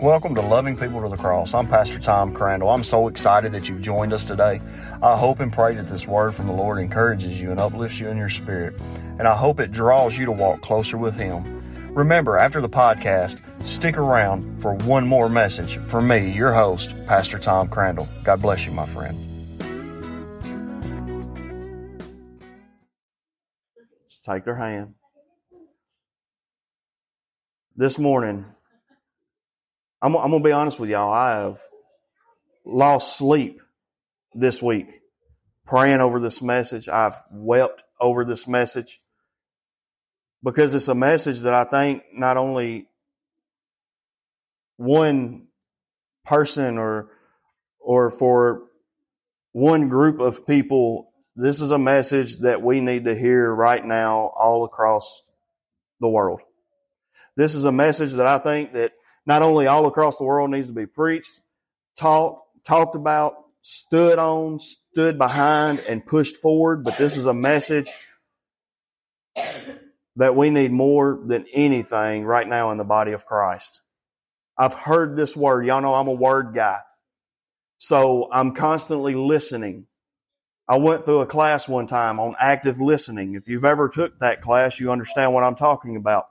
Welcome 0.00 0.36
to 0.36 0.42
Loving 0.42 0.76
People 0.76 1.02
to 1.02 1.08
the 1.08 1.16
Cross. 1.16 1.54
I'm 1.54 1.66
Pastor 1.66 1.98
Tom 1.98 2.32
Crandall. 2.32 2.70
I'm 2.70 2.84
so 2.84 3.08
excited 3.08 3.50
that 3.50 3.68
you've 3.68 3.80
joined 3.80 4.12
us 4.12 4.24
today. 4.24 4.60
I 5.02 5.16
hope 5.16 5.40
and 5.40 5.52
pray 5.52 5.74
that 5.74 5.88
this 5.88 6.06
word 6.06 6.36
from 6.36 6.46
the 6.46 6.52
Lord 6.52 6.78
encourages 6.78 7.42
you 7.42 7.50
and 7.50 7.58
uplifts 7.58 7.98
you 7.98 8.08
in 8.08 8.16
your 8.16 8.28
spirit, 8.28 8.80
and 9.18 9.26
I 9.26 9.34
hope 9.34 9.58
it 9.58 9.72
draws 9.72 10.16
you 10.16 10.24
to 10.26 10.30
walk 10.30 10.60
closer 10.60 10.96
with 10.96 11.18
Him. 11.18 11.62
Remember, 11.92 12.36
after 12.36 12.60
the 12.60 12.68
podcast, 12.68 13.40
stick 13.66 13.98
around 13.98 14.62
for 14.62 14.74
one 14.74 15.04
more 15.04 15.28
message 15.28 15.78
from 15.78 16.06
me, 16.06 16.30
your 16.30 16.52
host, 16.52 16.94
Pastor 17.06 17.36
Tom 17.36 17.66
Crandall. 17.66 18.06
God 18.22 18.40
bless 18.40 18.66
you, 18.66 18.72
my 18.72 18.86
friend. 18.86 19.18
Take 24.24 24.44
their 24.44 24.54
hand. 24.54 24.94
This 27.74 27.98
morning, 27.98 28.44
I'm, 30.00 30.16
I'm 30.16 30.30
going 30.30 30.42
to 30.42 30.48
be 30.48 30.52
honest 30.52 30.78
with 30.78 30.90
y'all. 30.90 31.12
I 31.12 31.42
have 31.42 31.60
lost 32.64 33.16
sleep 33.16 33.60
this 34.34 34.62
week 34.62 35.00
praying 35.66 36.00
over 36.00 36.20
this 36.20 36.40
message. 36.40 36.88
I've 36.88 37.20
wept 37.30 37.82
over 38.00 38.24
this 38.24 38.46
message 38.46 39.00
because 40.42 40.74
it's 40.74 40.88
a 40.88 40.94
message 40.94 41.40
that 41.40 41.54
I 41.54 41.64
think 41.64 42.02
not 42.14 42.36
only 42.36 42.88
one 44.76 45.48
person 46.24 46.78
or 46.78 47.10
or 47.80 48.10
for 48.10 48.64
one 49.52 49.88
group 49.88 50.20
of 50.20 50.46
people 50.46 51.08
this 51.40 51.60
is 51.60 51.70
a 51.70 51.78
message 51.78 52.38
that 52.38 52.62
we 52.62 52.80
need 52.80 53.04
to 53.04 53.14
hear 53.14 53.48
right 53.48 53.84
now 53.84 54.32
all 54.36 54.64
across 54.64 55.22
the 56.00 56.08
world. 56.08 56.40
This 57.36 57.54
is 57.54 57.64
a 57.64 57.70
message 57.70 58.14
that 58.14 58.26
I 58.26 58.38
think 58.40 58.72
that 58.72 58.90
not 59.28 59.42
only 59.42 59.66
all 59.66 59.86
across 59.86 60.16
the 60.16 60.24
world 60.24 60.50
needs 60.50 60.68
to 60.68 60.72
be 60.72 60.86
preached, 60.86 61.42
taught, 61.96 62.40
talked 62.66 62.96
about, 62.96 63.34
stood 63.60 64.18
on, 64.18 64.58
stood 64.58 65.18
behind, 65.18 65.80
and 65.80 66.04
pushed 66.04 66.36
forward, 66.36 66.82
but 66.82 66.96
this 66.96 67.14
is 67.18 67.26
a 67.26 67.34
message 67.34 67.90
that 70.16 70.34
we 70.34 70.48
need 70.48 70.72
more 70.72 71.20
than 71.26 71.44
anything 71.52 72.24
right 72.24 72.48
now 72.48 72.70
in 72.70 72.78
the 72.78 72.84
body 72.84 73.12
of 73.12 73.26
Christ. 73.26 73.82
I've 74.56 74.72
heard 74.72 75.14
this 75.14 75.36
word. 75.36 75.66
Y'all 75.66 75.82
know 75.82 75.94
I'm 75.94 76.08
a 76.08 76.12
word 76.12 76.54
guy. 76.54 76.78
So 77.76 78.30
I'm 78.32 78.54
constantly 78.54 79.14
listening. 79.14 79.86
I 80.66 80.78
went 80.78 81.04
through 81.04 81.20
a 81.20 81.26
class 81.26 81.68
one 81.68 81.86
time 81.86 82.18
on 82.18 82.34
active 82.40 82.80
listening. 82.80 83.34
If 83.34 83.46
you've 83.46 83.66
ever 83.66 83.90
took 83.90 84.18
that 84.20 84.40
class, 84.40 84.80
you 84.80 84.90
understand 84.90 85.34
what 85.34 85.44
I'm 85.44 85.54
talking 85.54 85.96
about 85.96 86.28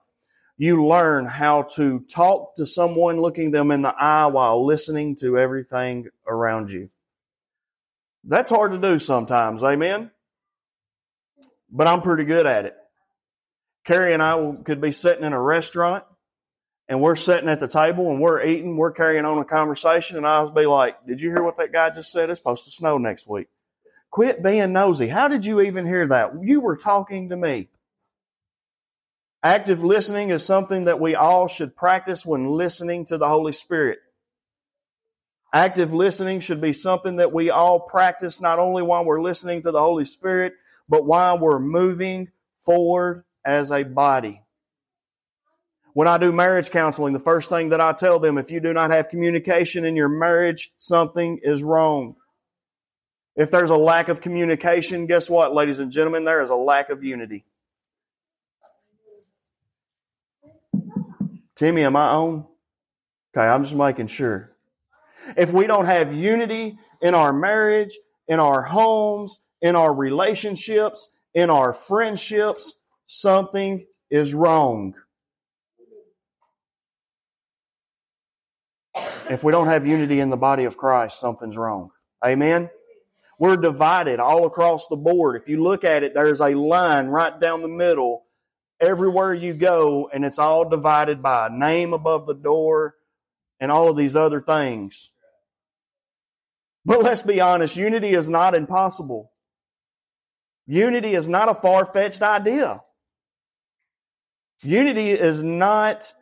you 0.58 0.86
learn 0.86 1.26
how 1.26 1.64
to 1.76 2.00
talk 2.10 2.56
to 2.56 2.66
someone 2.66 3.22
looking 3.22 3.52
them 3.52 3.72
in 3.72 3.84
the 3.84 3.94
eye 3.96 4.26
while 4.26 4.66
listening 4.66 5.16
to 5.18 5.38
everything 5.38 6.08
around 6.28 6.72
you. 6.72 6.90
That's 8.24 8.50
hard 8.50 8.72
to 8.72 8.78
do 8.78 8.98
sometimes, 8.98 9.64
amen? 9.64 10.12
But 11.70 11.88
I'm 11.88 12.02
pretty 12.02 12.26
good 12.26 12.46
at 12.46 12.66
it. 12.66 12.76
Carrie 13.86 14.14
and 14.14 14.22
I 14.22 14.54
could 14.64 14.82
be 14.82 14.92
sitting 14.92 15.24
in 15.24 15.34
a 15.34 15.42
restaurant 15.42 16.04
and 16.90 17.02
we're 17.02 17.16
sitting 17.16 17.50
at 17.50 17.60
the 17.60 17.68
table 17.68 18.10
and 18.10 18.20
we're 18.20 18.44
eating, 18.46 18.78
we're 18.78 18.92
carrying 18.92 19.26
on 19.26 19.38
a 19.38 19.46
conversation, 19.46 20.18
and 20.18 20.26
I'll 20.26 20.50
be 20.50 20.66
like, 20.66 21.06
Did 21.06 21.22
you 21.22 21.30
hear 21.30 21.44
what 21.44 21.58
that 21.58 21.72
guy 21.72 21.90
just 21.90 22.12
said? 22.12 22.30
It's 22.30 22.40
supposed 22.40 22.66
to 22.66 22.72
snow 22.72 22.98
next 22.98 23.28
week. 23.28 23.48
Quit 24.10 24.42
being 24.42 24.72
nosy. 24.74 25.08
How 25.08 25.28
did 25.28 25.46
you 25.46 25.62
even 25.62 25.86
hear 25.86 26.08
that? 26.08 26.32
You 26.42 26.62
were 26.62 26.78
talking 26.78 27.30
to 27.30 27.38
me. 27.38 27.70
Active 29.44 29.84
listening 29.84 30.30
is 30.30 30.46
something 30.46 30.86
that 30.86 31.00
we 31.00 31.16
all 31.16 31.48
should 31.48 31.76
practice 31.76 32.26
when 32.26 32.50
listening 32.50 33.06
to 33.06 33.18
the 33.18 33.28
Holy 33.28 33.52
Spirit. 33.52 34.00
Active 35.54 35.94
listening 35.94 36.40
should 36.40 36.60
be 36.60 36.74
something 36.74 37.18
that 37.18 37.32
we 37.32 37.50
all 37.50 37.80
practice 37.80 38.42
not 38.42 38.60
only 38.60 38.82
while 38.82 39.06
we're 39.06 39.22
listening 39.22 39.62
to 39.62 39.72
the 39.72 39.80
Holy 39.80 40.06
Spirit, 40.06 40.54
but 40.90 41.06
while 41.06 41.38
we're 41.38 41.60
moving 41.60 42.30
forward 42.58 43.24
as 43.46 43.72
a 43.72 43.84
body. 43.84 44.42
When 45.94 46.08
I 46.08 46.18
do 46.18 46.32
marriage 46.32 46.70
counseling, 46.70 47.14
the 47.14 47.20
first 47.20 47.50
thing 47.50 47.70
that 47.70 47.82
I 47.82 47.94
tell 47.94 48.20
them, 48.20 48.38
if 48.38 48.52
you 48.52 48.60
do 48.60 48.74
not 48.74 48.92
have 48.92 49.10
communication 49.10 49.86
in 49.86 49.96
your 49.96 50.10
marriage, 50.10 50.72
something 50.78 51.40
is 51.42 51.64
wrong. 51.64 52.16
If 53.36 53.52
there's 53.52 53.70
a 53.70 53.78
lack 53.78 54.10
of 54.10 54.22
communication, 54.22 55.06
guess 55.06 55.30
what, 55.30 55.54
ladies 55.54 55.80
and 55.80 55.92
gentlemen? 55.92 56.26
There 56.26 56.42
is 56.42 56.50
a 56.50 56.56
lack 56.56 56.90
of 56.90 57.04
unity. 57.04 57.46
Timmy, 61.58 61.84
am 61.84 61.96
I 61.96 62.10
on? 62.10 62.46
Okay, 63.36 63.46
I'm 63.46 63.64
just 63.64 63.76
making 63.76 64.08
sure. 64.08 64.56
If 65.36 65.52
we 65.52 65.66
don't 65.66 65.86
have 65.86 66.14
unity 66.14 66.78
in 67.02 67.16
our 67.16 67.34
marriage, 67.34 67.98
in 68.28 68.40
our 68.40 68.62
homes, 68.62 69.40
in 69.62 69.76
our 69.76 69.92
relationships, 69.94 71.10
in 71.34 71.50
our 71.50 71.74
friendships, 71.74 72.76
something 73.08 73.86
is 74.12 74.36
wrong. 74.36 74.94
If 79.30 79.44
we 79.44 79.52
don't 79.52 79.68
have 79.68 79.86
unity 79.86 80.20
in 80.20 80.30
the 80.30 80.38
body 80.38 80.66
of 80.66 80.78
Christ, 80.78 81.20
something's 81.20 81.58
wrong. 81.58 81.90
Amen? 82.26 82.70
We're 83.40 83.58
divided 83.58 84.20
all 84.20 84.46
across 84.46 84.88
the 84.88 84.96
board. 84.96 85.36
If 85.36 85.50
you 85.50 85.62
look 85.62 85.84
at 85.84 86.04
it, 86.04 86.14
there's 86.14 86.40
a 86.40 86.56
line 86.56 87.08
right 87.08 87.38
down 87.40 87.64
the 87.64 87.68
middle 87.68 88.27
everywhere 88.80 89.34
you 89.34 89.54
go, 89.54 90.10
and 90.14 90.24
it's 90.26 90.40
all 90.40 90.70
divided 90.70 91.22
by 91.22 91.48
a 91.48 91.50
name 91.50 91.94
above 91.94 92.26
the 92.26 92.34
door 92.34 92.96
and 93.60 93.72
all 93.72 93.90
of 93.90 93.98
these 93.98 94.16
other 94.16 94.42
things. 94.42 95.10
But 96.86 97.04
let's 97.04 97.24
be 97.24 97.42
honest, 97.42 97.76
unity 97.76 98.14
is 98.14 98.30
not 98.30 98.56
impossible. 98.56 99.32
Unity 100.68 101.14
is 101.14 101.28
not 101.28 101.50
a 101.50 101.54
far 101.54 101.86
fetched 101.86 102.22
idea. 102.22 102.82
Unity 104.62 105.12
is 105.12 105.44
not 105.44 106.14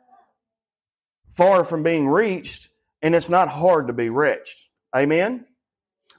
far 1.31 1.63
from 1.63 1.83
being 1.83 2.07
reached, 2.07 2.69
and 3.01 3.15
it's 3.15 3.29
not 3.29 3.47
hard 3.47 3.87
to 3.87 3.93
be 3.93 4.09
reached. 4.09 4.67
Amen? 4.95 5.45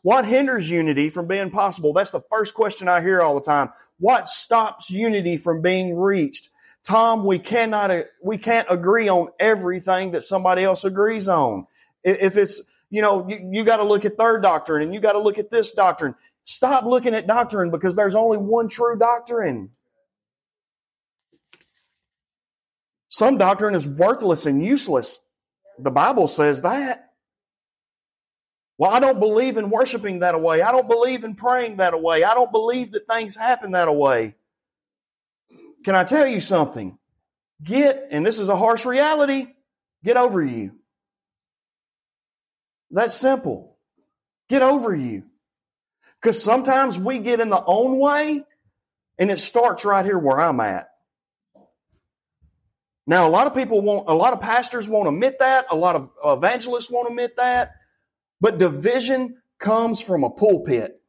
What 0.07 0.25
hinders 0.25 0.71
unity 0.71 1.09
from 1.09 1.27
being 1.27 1.51
possible? 1.51 1.93
That's 1.93 2.13
the 2.13 2.23
first 2.31 2.55
question 2.55 2.87
I 2.87 3.01
hear 3.01 3.21
all 3.23 3.35
the 3.35 3.41
time. 3.41 3.71
What 3.99 4.29
stops 4.29 4.89
unity 4.89 5.37
from 5.37 5.63
being 5.63 5.97
reached? 5.97 6.51
Tom, 6.85 7.25
we 7.25 7.41
cannot, 7.41 7.91
we 8.23 8.39
can't 8.39 8.69
agree 8.71 9.09
on 9.09 9.31
everything 9.41 10.13
that 10.13 10.23
somebody 10.23 10.63
else 10.63 10.85
agrees 10.85 11.27
on. 11.27 11.67
If 12.05 12.37
it's, 12.37 12.63
you 12.89 13.03
know, 13.03 13.27
you, 13.29 13.51
you 13.51 13.65
got 13.65 13.79
to 13.79 13.83
look 13.83 14.05
at 14.05 14.17
third 14.17 14.45
doctrine 14.45 14.85
and 14.85 14.95
you 14.95 15.01
got 15.01 15.15
to 15.15 15.19
look 15.19 15.39
at 15.39 15.51
this 15.51 15.73
doctrine. 15.73 16.15
Stop 16.45 16.85
looking 16.85 17.13
at 17.13 17.27
doctrine 17.27 17.73
because 17.73 17.97
there's 17.97 18.15
only 18.15 18.39
one 18.39 18.69
true 18.69 18.97
doctrine. 18.97 19.71
Some 23.09 23.39
doctrine 23.39 23.75
is 23.75 23.89
worthless 23.89 24.47
and 24.47 24.65
useless. 24.65 25.21
The 25.81 25.91
Bible 25.91 26.29
says 26.29 26.63
that. 26.63 27.06
Well, 28.79 28.91
I 28.91 29.01
don't 29.01 29.19
believe 29.19 29.57
in 29.57 29.71
worshiping 29.71 30.19
that 30.19 30.41
way. 30.41 30.61
I 30.61 30.71
don't 30.71 30.89
believe 30.89 31.25
in 31.25 31.35
praying 31.35 31.77
that 31.77 32.01
way. 32.01 32.25
I 32.25 32.35
don't 32.35 32.53
believe 32.53 32.93
that 32.93 33.09
things 33.09 33.35
happen 33.35 33.73
that 33.73 33.95
way. 33.95 34.35
Can 35.85 35.95
I 35.95 36.05
tell 36.05 36.27
you 36.27 36.41
something? 36.41 36.99
Get, 37.63 38.09
and 38.11 38.27
this 38.27 38.39
is 38.39 38.49
a 38.49 38.57
harsh 38.57 38.85
reality, 38.85 39.47
get 40.05 40.17
over 40.17 40.45
you. 40.45 40.73
That's 42.91 43.15
simple. 43.15 43.79
Get 44.49 44.63
over 44.63 44.95
you. 44.95 45.25
Because 46.21 46.43
sometimes 46.43 46.99
we 46.99 47.19
get 47.19 47.41
in 47.41 47.49
the 47.49 47.63
own 47.65 47.99
way, 47.99 48.45
and 49.19 49.31
it 49.31 49.39
starts 49.39 49.85
right 49.85 50.05
here 50.05 50.19
where 50.19 50.41
I'm 50.41 50.61
at. 50.61 50.89
Now, 53.07 53.29
a 53.29 53.31
lot 53.31 53.47
of 53.47 53.55
people 53.55 53.81
won't, 53.81 54.09
a 54.09 54.15
lot 54.15 54.33
of 54.33 54.41
pastors 54.41 54.89
won't 54.89 55.09
admit 55.09 55.39
that. 55.39 55.67
A 55.71 55.77
lot 55.77 55.97
of 55.97 56.11
evangelists 56.25 56.91
won't 56.91 57.09
admit 57.09 57.37
that. 57.37 57.73
But 58.41 58.59
division 58.59 59.41
comes 59.59 60.01
from 60.01 60.25
a 60.25 60.31
pulpit. 60.31 61.01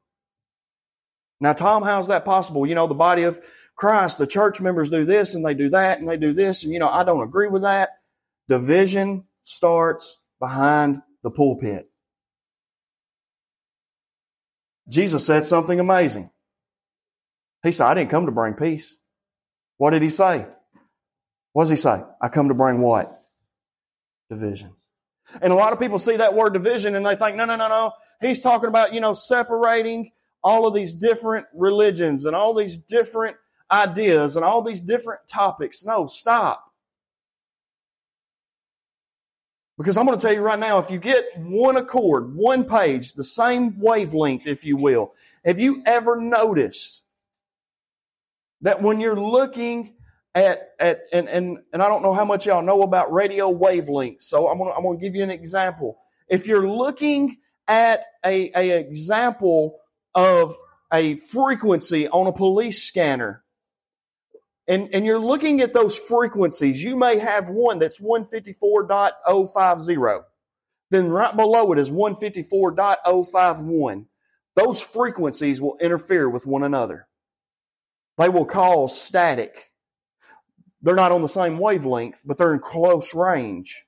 Now, 1.40 1.54
Tom, 1.54 1.84
how's 1.84 2.08
that 2.08 2.26
possible? 2.26 2.66
You 2.66 2.76
know, 2.76 2.88
the 2.88 2.94
body 2.94 3.24
of 3.24 3.40
Christ, 3.76 4.18
the 4.18 4.28
church 4.28 4.60
members 4.60 4.90
do 4.90 5.06
this 5.06 5.36
and 5.36 5.46
they 5.46 5.54
do 5.54 5.70
that 5.70 6.00
and 6.00 6.10
they 6.10 6.18
do 6.18 6.34
this, 6.34 6.64
and 6.64 6.74
you 6.74 6.80
know, 6.80 6.90
I 6.90 7.04
don't 7.04 7.24
agree 7.24 7.48
with 7.48 7.62
that. 7.62 7.90
Division 8.50 9.26
starts 9.44 10.18
behind 10.40 11.02
the 11.24 11.30
pulpit. 11.30 11.90
Jesus 14.90 15.26
said 15.26 15.46
something 15.46 15.80
amazing. 15.80 16.32
He 17.64 17.72
said, 17.72 17.88
I 17.88 17.94
didn't 17.94 18.10
come 18.10 18.26
to 18.26 18.32
bring 18.32 18.54
peace. 18.54 19.00
What 19.78 19.92
did 19.92 20.02
he 20.02 20.10
say? 20.10 20.46
What 21.54 21.64
does 21.64 21.70
he 21.70 21.76
say? 21.76 22.02
I 22.22 22.30
come 22.30 22.48
to 22.48 22.54
bring 22.54 22.82
what? 22.82 23.24
Division. 24.30 24.74
And 25.42 25.52
a 25.52 25.56
lot 25.56 25.74
of 25.74 25.80
people 25.80 26.00
see 26.00 26.18
that 26.18 26.34
word 26.34 26.54
division 26.54 26.96
and 26.96 27.06
they 27.06 27.16
think, 27.16 27.36
no, 27.36 27.46
no, 27.46 27.56
no, 27.56 27.68
no. 27.68 27.94
He's 28.22 28.42
talking 28.42 28.70
about, 28.70 28.94
you 28.94 29.02
know, 29.02 29.14
separating 29.14 30.12
all 30.44 30.66
of 30.66 30.74
these 30.74 30.94
different 30.94 31.46
religions 31.54 32.26
and 32.26 32.36
all 32.36 32.54
these 32.54 32.78
different 32.78 33.38
ideas 33.70 34.36
and 34.36 34.46
all 34.46 34.62
these 34.62 34.82
different 34.82 35.22
topics. 35.28 35.86
No, 35.86 36.08
stop. 36.08 36.64
Because 39.78 39.96
I'm 39.96 40.06
going 40.08 40.18
to 40.18 40.22
tell 40.26 40.34
you 40.34 40.42
right 40.42 40.58
now, 40.58 40.80
if 40.80 40.90
you 40.90 40.98
get 40.98 41.26
one 41.38 41.78
accord, 41.78 42.36
one 42.36 42.64
page, 42.64 43.14
the 43.14 43.24
same 43.24 43.80
wavelength, 43.80 44.48
if 44.48 44.66
you 44.66 44.76
will, 44.76 45.14
have 45.46 45.60
you 45.60 45.84
ever 45.86 46.20
noticed 46.20 47.04
that 48.62 48.82
when 48.82 49.00
you're 49.00 49.20
looking 49.20 49.94
at, 50.44 50.70
at 50.80 51.00
and, 51.12 51.28
and, 51.28 51.58
and 51.74 51.82
I 51.82 51.88
don't 51.88 52.04
know 52.04 52.14
how 52.14 52.26
much 52.26 52.46
y'all 52.46 52.62
know 52.62 52.84
about 52.84 53.12
radio 53.12 53.52
wavelengths, 53.52 54.24
so 54.24 54.50
I'm 54.50 54.58
going 54.58 54.72
to, 54.72 54.78
I'm 54.78 54.84
going 54.84 55.00
to 55.00 55.04
give 55.04 55.16
you 55.16 55.24
an 55.24 55.32
example. 55.32 55.98
If 56.28 56.48
you're 56.48 56.70
looking 56.70 57.38
at 57.68 58.06
a, 58.26 58.52
a 58.56 58.80
example 58.80 59.80
of 60.14 60.56
a 60.94 61.16
frequency 61.16 62.08
on 62.08 62.28
a 62.28 62.32
police 62.32 62.84
scanner, 62.84 63.44
and, 64.68 64.90
and 64.94 65.04
you're 65.06 65.20
looking 65.20 65.62
at 65.62 65.74
those 65.74 65.98
frequencies, 65.98 66.84
you 66.84 66.98
may 66.98 67.18
have 67.18 67.50
one 67.50 67.80
that's 67.80 68.00
154.050. 68.00 70.24
Then 70.90 71.10
right 71.10 71.36
below 71.36 71.72
it 71.72 71.80
is 71.80 71.90
154.051. 71.90 74.06
Those 74.56 74.82
frequencies 74.82 75.62
will 75.62 75.78
interfere 75.80 76.30
with 76.30 76.46
one 76.46 76.64
another. 76.64 77.08
They 78.18 78.30
will 78.30 78.46
cause 78.46 79.00
static. 79.00 79.72
They're 80.88 80.96
not 80.96 81.12
on 81.12 81.22
the 81.22 81.28
same 81.28 81.58
wavelength, 81.58 82.22
but 82.24 82.38
they're 82.38 82.54
in 82.54 82.62
close 82.62 83.14
range. 83.14 83.84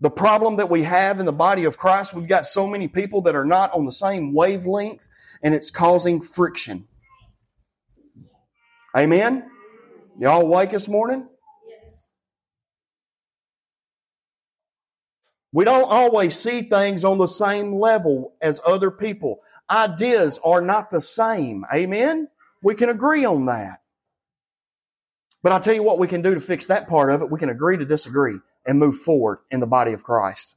The 0.00 0.10
problem 0.10 0.56
that 0.56 0.68
we 0.68 0.82
have 0.82 1.18
in 1.18 1.24
the 1.24 1.32
body 1.32 1.64
of 1.64 1.78
Christ, 1.78 2.12
we've 2.12 2.28
got 2.28 2.44
so 2.44 2.66
many 2.66 2.86
people 2.86 3.22
that 3.22 3.34
are 3.34 3.46
not 3.46 3.72
on 3.72 3.86
the 3.86 3.90
same 3.90 4.34
wavelength, 4.34 5.08
and 5.42 5.54
it's 5.54 5.70
causing 5.70 6.20
friction. 6.20 6.86
Amen? 8.94 9.50
Y'all 10.18 10.42
awake 10.42 10.72
this 10.72 10.88
morning? 10.88 11.26
We 15.52 15.64
don't 15.64 15.90
always 15.90 16.38
see 16.38 16.60
things 16.60 17.02
on 17.02 17.16
the 17.16 17.28
same 17.28 17.72
level 17.72 18.34
as 18.42 18.60
other 18.66 18.90
people. 18.90 19.40
Ideas 19.70 20.38
are 20.44 20.60
not 20.60 20.90
the 20.90 21.00
same. 21.00 21.64
Amen? 21.72 22.28
We 22.62 22.74
can 22.74 22.90
agree 22.90 23.24
on 23.24 23.46
that. 23.46 23.80
But 25.42 25.52
I'll 25.52 25.60
tell 25.60 25.74
you 25.74 25.82
what 25.82 25.98
we 25.98 26.08
can 26.08 26.22
do 26.22 26.34
to 26.34 26.40
fix 26.40 26.66
that 26.66 26.88
part 26.88 27.10
of 27.10 27.22
it. 27.22 27.30
We 27.30 27.38
can 27.38 27.48
agree 27.48 27.76
to 27.76 27.84
disagree 27.84 28.38
and 28.66 28.78
move 28.78 28.96
forward 28.96 29.38
in 29.50 29.60
the 29.60 29.66
body 29.66 29.92
of 29.92 30.02
Christ. 30.02 30.56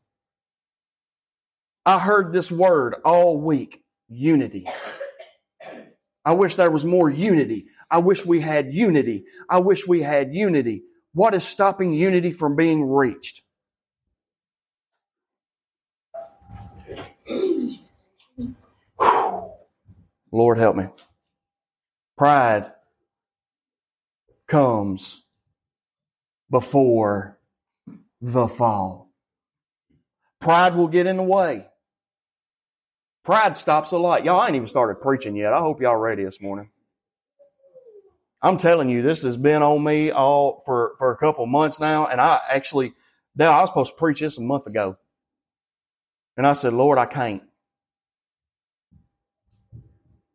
I 1.86 2.00
heard 2.00 2.34
this 2.34 2.52
word 2.52 2.96
all 3.06 3.40
week 3.40 3.84
unity. 4.08 4.68
I 6.26 6.34
wish 6.34 6.56
there 6.56 6.72
was 6.72 6.86
more 6.86 7.10
unity. 7.10 7.68
I 7.90 8.00
wish 8.00 8.26
we 8.26 8.42
had 8.42 8.74
unity. 8.74 9.26
I 9.50 9.60
wish 9.60 9.88
we 9.88 10.02
had 10.02 10.34
unity. 10.34 10.84
What 11.14 11.34
is 11.34 11.44
stopping 11.44 11.94
unity 11.94 12.31
from 12.31 12.56
being 12.56 12.88
reached? 12.88 13.42
Lord 20.31 20.60
help 20.60 20.76
me. 20.76 20.86
Pride 22.18 22.72
comes 24.50 25.24
before 26.50 27.40
the 28.19 28.48
fall. 28.48 29.13
Pride 30.42 30.75
will 30.75 30.88
get 30.88 31.06
in 31.06 31.18
the 31.18 31.24
way. 31.24 31.68
Pride 33.24 33.56
stops 33.56 33.92
a 33.92 33.98
lot. 33.98 34.25
Y'all 34.25 34.40
I 34.40 34.48
ain't 34.48 34.56
even 34.56 34.68
started 34.68 35.01
preaching 35.01 35.36
yet. 35.36 35.54
I 35.54 35.60
hope 35.60 35.81
y'all 35.81 35.96
ready 35.96 36.24
this 36.24 36.42
morning. 36.42 36.69
I'm 38.42 38.57
telling 38.57 38.90
you, 38.90 39.01
this 39.01 39.24
has 39.24 39.36
been 39.36 39.62
on 39.62 39.84
me 39.84 40.12
all 40.12 40.63
for, 40.66 40.94
for 40.98 41.12
a 41.12 41.18
couple 41.18 41.45
months 41.45 41.80
now. 41.80 42.07
And 42.07 42.22
I 42.22 42.40
actually, 42.50 42.94
now 43.36 43.52
I 43.52 43.62
was 43.62 43.69
supposed 43.69 43.92
to 43.92 43.98
preach 43.98 44.22
this 44.22 44.38
a 44.38 44.42
month 44.42 44.66
ago. 44.66 44.98
And 46.38 46.48
I 46.48 46.54
said, 46.54 46.74
Lord, 46.74 46.98
I 46.98 47.06
can't. 47.06 47.44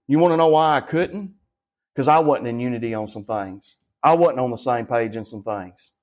You 0.06 0.18
want 0.18 0.32
to 0.32 0.36
know 0.36 0.48
why 0.48 0.76
I 0.76 0.82
couldn't? 0.82 1.32
Because 1.94 2.08
I 2.08 2.18
wasn't 2.18 2.48
in 2.48 2.60
unity 2.60 2.92
on 2.92 3.08
some 3.08 3.24
things. 3.24 3.78
I 4.04 4.14
wasn't 4.14 4.40
on 4.40 4.50
the 4.50 4.56
same 4.56 4.86
page 4.86 5.16
in 5.16 5.24
some 5.24 5.42
things. 5.42 5.94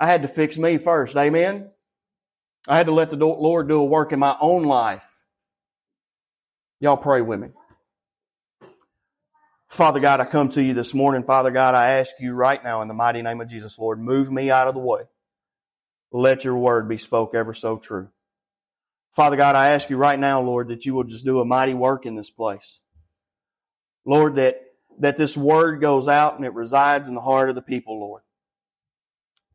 I 0.00 0.08
had 0.08 0.22
to 0.22 0.28
fix 0.28 0.58
me 0.58 0.78
first. 0.78 1.16
Amen? 1.16 1.70
I 2.66 2.76
had 2.76 2.86
to 2.86 2.92
let 2.92 3.10
the 3.10 3.16
Lord 3.16 3.68
do 3.68 3.78
a 3.78 3.84
work 3.84 4.12
in 4.12 4.18
my 4.18 4.36
own 4.40 4.64
life. 4.64 5.08
Y'all 6.80 6.96
pray 6.96 7.22
with 7.22 7.38
me. 7.38 7.48
Father 9.68 10.00
God, 10.00 10.20
I 10.20 10.24
come 10.24 10.48
to 10.50 10.62
you 10.62 10.74
this 10.74 10.92
morning. 10.94 11.22
Father 11.22 11.52
God, 11.52 11.76
I 11.76 11.98
ask 11.98 12.16
you 12.18 12.32
right 12.32 12.62
now 12.62 12.82
in 12.82 12.88
the 12.88 12.94
mighty 12.94 13.22
name 13.22 13.40
of 13.40 13.48
Jesus, 13.48 13.78
Lord, 13.78 14.00
move 14.00 14.30
me 14.30 14.50
out 14.50 14.66
of 14.66 14.74
the 14.74 14.80
way. 14.80 15.02
Let 16.10 16.44
your 16.44 16.56
word 16.56 16.88
be 16.88 16.96
spoke 16.96 17.36
ever 17.36 17.54
so 17.54 17.78
true. 17.78 18.08
Father 19.12 19.36
God, 19.36 19.54
I 19.54 19.70
ask 19.70 19.88
you 19.88 19.96
right 19.96 20.18
now, 20.18 20.40
Lord, 20.40 20.68
that 20.68 20.86
you 20.86 20.94
will 20.94 21.04
just 21.04 21.24
do 21.24 21.40
a 21.40 21.44
mighty 21.44 21.74
work 21.74 22.04
in 22.04 22.16
this 22.16 22.30
place. 22.30 22.80
Lord, 24.04 24.36
that, 24.36 24.60
that 24.98 25.16
this 25.16 25.36
word 25.36 25.80
goes 25.80 26.08
out 26.08 26.36
and 26.36 26.44
it 26.44 26.54
resides 26.54 27.08
in 27.08 27.14
the 27.14 27.20
heart 27.20 27.48
of 27.48 27.54
the 27.54 27.62
people, 27.62 27.98
Lord. 27.98 28.22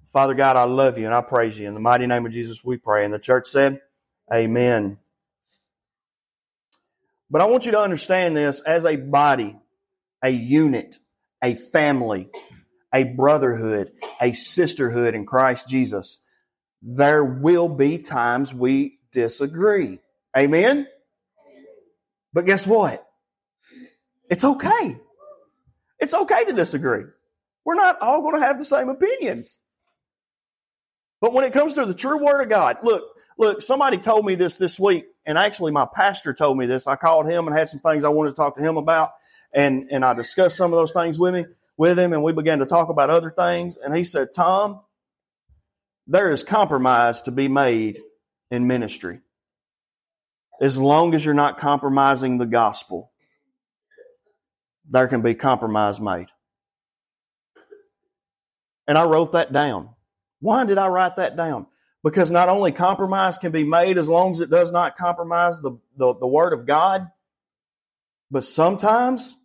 Father 0.07 0.33
God, 0.33 0.55
I 0.55 0.63
love 0.63 0.97
you 0.97 1.05
and 1.05 1.13
I 1.13 1.21
praise 1.21 1.59
you. 1.59 1.67
In 1.67 1.73
the 1.73 1.79
mighty 1.79 2.07
name 2.07 2.25
of 2.25 2.31
Jesus, 2.31 2.63
we 2.63 2.77
pray. 2.77 3.03
And 3.03 3.13
the 3.13 3.19
church 3.19 3.45
said, 3.47 3.81
Amen. 4.33 4.97
But 7.29 7.41
I 7.41 7.45
want 7.45 7.65
you 7.65 7.73
to 7.73 7.81
understand 7.81 8.37
this 8.37 8.61
as 8.61 8.85
a 8.85 8.95
body, 8.95 9.57
a 10.23 10.29
unit, 10.29 10.99
a 11.43 11.53
family, 11.53 12.29
a 12.93 13.03
brotherhood, 13.03 13.91
a 14.21 14.31
sisterhood 14.31 15.15
in 15.15 15.25
Christ 15.25 15.67
Jesus. 15.67 16.21
There 16.81 17.23
will 17.23 17.67
be 17.67 17.97
times 17.97 18.53
we 18.53 18.99
disagree. 19.11 19.99
Amen? 20.37 20.87
But 22.31 22.45
guess 22.45 22.65
what? 22.65 23.05
It's 24.29 24.43
okay. 24.43 24.99
It's 25.99 26.13
okay 26.13 26.45
to 26.45 26.53
disagree. 26.53 27.03
We're 27.63 27.75
not 27.75 28.01
all 28.01 28.21
going 28.21 28.35
to 28.35 28.45
have 28.45 28.57
the 28.57 28.65
same 28.65 28.89
opinions. 28.89 29.59
But 31.21 31.33
when 31.33 31.45
it 31.45 31.53
comes 31.53 31.73
to 31.75 31.85
the 31.85 31.93
true 31.93 32.23
Word 32.23 32.41
of 32.41 32.49
God, 32.49 32.77
look, 32.83 33.03
look, 33.37 33.61
somebody 33.61 33.97
told 33.97 34.25
me 34.25 34.35
this 34.35 34.57
this 34.57 34.79
week, 34.79 35.05
and 35.25 35.37
actually 35.37 35.71
my 35.71 35.87
pastor 35.91 36.33
told 36.33 36.57
me 36.57 36.65
this. 36.65 36.87
I 36.87 36.95
called 36.95 37.27
him 37.27 37.47
and 37.47 37.57
had 37.57 37.69
some 37.69 37.79
things 37.79 38.05
I 38.05 38.09
wanted 38.09 38.31
to 38.31 38.35
talk 38.35 38.57
to 38.57 38.63
him 38.63 38.77
about, 38.77 39.11
and, 39.53 39.87
and 39.91 40.05
I 40.05 40.13
discussed 40.13 40.57
some 40.57 40.71
of 40.71 40.77
those 40.77 40.93
things 40.93 41.17
with 41.17 41.33
me, 41.33 41.45
with 41.77 41.97
him, 41.97 42.13
and 42.13 42.21
we 42.21 42.33
began 42.33 42.59
to 42.59 42.65
talk 42.65 42.89
about 42.89 43.09
other 43.09 43.31
things. 43.31 43.77
And 43.77 43.95
he 43.95 44.03
said, 44.03 44.29
Tom, 44.35 44.81
there 46.05 46.29
is 46.29 46.43
compromise 46.43 47.23
to 47.23 47.31
be 47.31 47.47
made 47.47 47.99
in 48.51 48.67
ministry. 48.67 49.21
As 50.61 50.77
long 50.77 51.15
as 51.15 51.25
you're 51.25 51.33
not 51.33 51.57
compromising 51.57 52.37
the 52.37 52.45
gospel, 52.45 53.11
there 54.89 55.07
can 55.07 55.21
be 55.21 55.35
compromise 55.35 55.99
made. 55.99 56.27
And 58.87 58.97
I 58.97 59.05
wrote 59.05 59.31
that 59.31 59.51
down. 59.51 59.89
Why 60.39 60.65
did 60.65 60.77
I 60.77 60.87
write 60.87 61.15
that 61.15 61.35
down? 61.35 61.67
Because 62.03 62.29
not 62.29 62.49
only 62.49 62.71
compromise 62.71 63.37
can 63.37 63.51
be 63.51 63.63
made 63.63 63.97
as 63.97 64.07
long 64.07 64.31
as 64.31 64.39
it 64.39 64.51
does 64.51 64.71
not 64.71 64.95
compromise 64.95 65.59
the, 65.59 65.79
the, 65.97 66.13
the 66.15 66.27
Word 66.27 66.53
of 66.53 66.67
God, 66.67 67.09
but 68.29 68.43
sometimes 68.43 69.35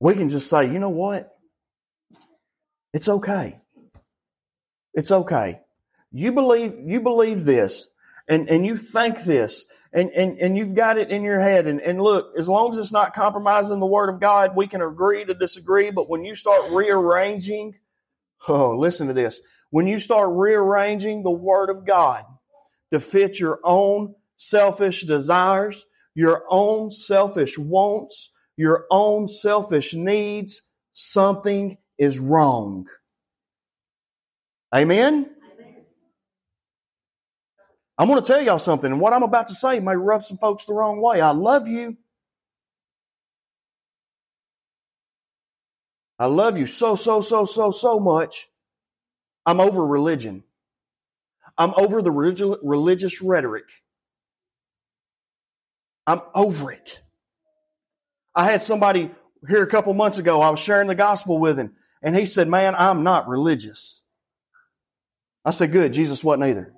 we 0.00 0.14
can 0.14 0.28
just 0.28 0.48
say, 0.48 0.70
you 0.70 0.78
know 0.78 0.90
what? 0.90 1.36
It's 2.92 3.08
okay. 3.08 3.60
It's 4.94 5.10
okay. 5.10 5.60
You 6.12 6.32
believe 6.32 6.74
you 6.84 7.00
believe 7.00 7.44
this 7.44 7.90
and, 8.28 8.48
and 8.48 8.64
you 8.66 8.76
think 8.76 9.22
this 9.22 9.64
and, 9.92 10.10
and, 10.10 10.38
and 10.38 10.56
you've 10.56 10.74
got 10.74 10.98
it 10.98 11.10
in 11.10 11.22
your 11.22 11.40
head. 11.40 11.66
And, 11.66 11.80
and 11.80 12.00
look, 12.00 12.34
as 12.36 12.48
long 12.48 12.70
as 12.70 12.78
it's 12.78 12.92
not 12.92 13.14
compromising 13.14 13.80
the 13.80 13.86
Word 13.86 14.10
of 14.10 14.20
God, 14.20 14.54
we 14.54 14.66
can 14.66 14.82
agree 14.82 15.24
to 15.24 15.34
disagree. 15.34 15.90
But 15.90 16.10
when 16.10 16.24
you 16.24 16.34
start 16.34 16.70
rearranging, 16.70 17.74
oh, 18.48 18.76
listen 18.76 19.08
to 19.08 19.14
this. 19.14 19.40
When 19.70 19.86
you 19.86 19.98
start 19.98 20.30
rearranging 20.32 21.22
the 21.22 21.30
Word 21.30 21.70
of 21.70 21.86
God 21.86 22.24
to 22.92 23.00
fit 23.00 23.40
your 23.40 23.60
own 23.64 24.14
selfish 24.36 25.04
desires, 25.04 25.84
your 26.14 26.42
own 26.48 26.90
selfish 26.90 27.56
wants, 27.58 28.30
your 28.56 28.86
own 28.90 29.28
selfish 29.28 29.94
needs, 29.94 30.62
something 30.92 31.78
is 31.96 32.18
wrong. 32.18 32.86
Amen? 34.74 35.30
I'm 37.98 38.08
to 38.08 38.22
tell 38.22 38.40
y'all 38.40 38.60
something, 38.60 38.92
and 38.92 39.00
what 39.00 39.12
I'm 39.12 39.24
about 39.24 39.48
to 39.48 39.54
say 39.54 39.80
may 39.80 39.96
rub 39.96 40.22
some 40.22 40.38
folks 40.38 40.66
the 40.66 40.72
wrong 40.72 41.00
way. 41.00 41.20
I 41.20 41.30
love 41.30 41.66
you. 41.66 41.96
I 46.18 46.26
love 46.26 46.56
you 46.58 46.66
so, 46.66 46.94
so, 46.94 47.20
so, 47.20 47.44
so, 47.44 47.70
so 47.72 47.98
much. 47.98 48.48
I'm 49.44 49.60
over 49.60 49.84
religion. 49.84 50.44
I'm 51.56 51.74
over 51.76 52.02
the 52.02 52.12
religious 52.12 53.20
rhetoric. 53.20 53.64
I'm 56.06 56.22
over 56.34 56.70
it. 56.70 57.02
I 58.34 58.44
had 58.44 58.62
somebody 58.62 59.10
here 59.48 59.62
a 59.62 59.66
couple 59.66 59.92
months 59.94 60.18
ago, 60.18 60.40
I 60.40 60.50
was 60.50 60.60
sharing 60.60 60.88
the 60.88 60.94
gospel 60.94 61.38
with 61.38 61.58
him, 61.58 61.74
and 62.02 62.16
he 62.16 62.26
said, 62.26 62.48
Man, 62.48 62.74
I'm 62.74 63.02
not 63.02 63.28
religious. 63.28 64.02
I 65.44 65.50
said, 65.50 65.72
Good, 65.72 65.92
Jesus 65.92 66.24
wasn't 66.24 66.48
either. 66.48 66.72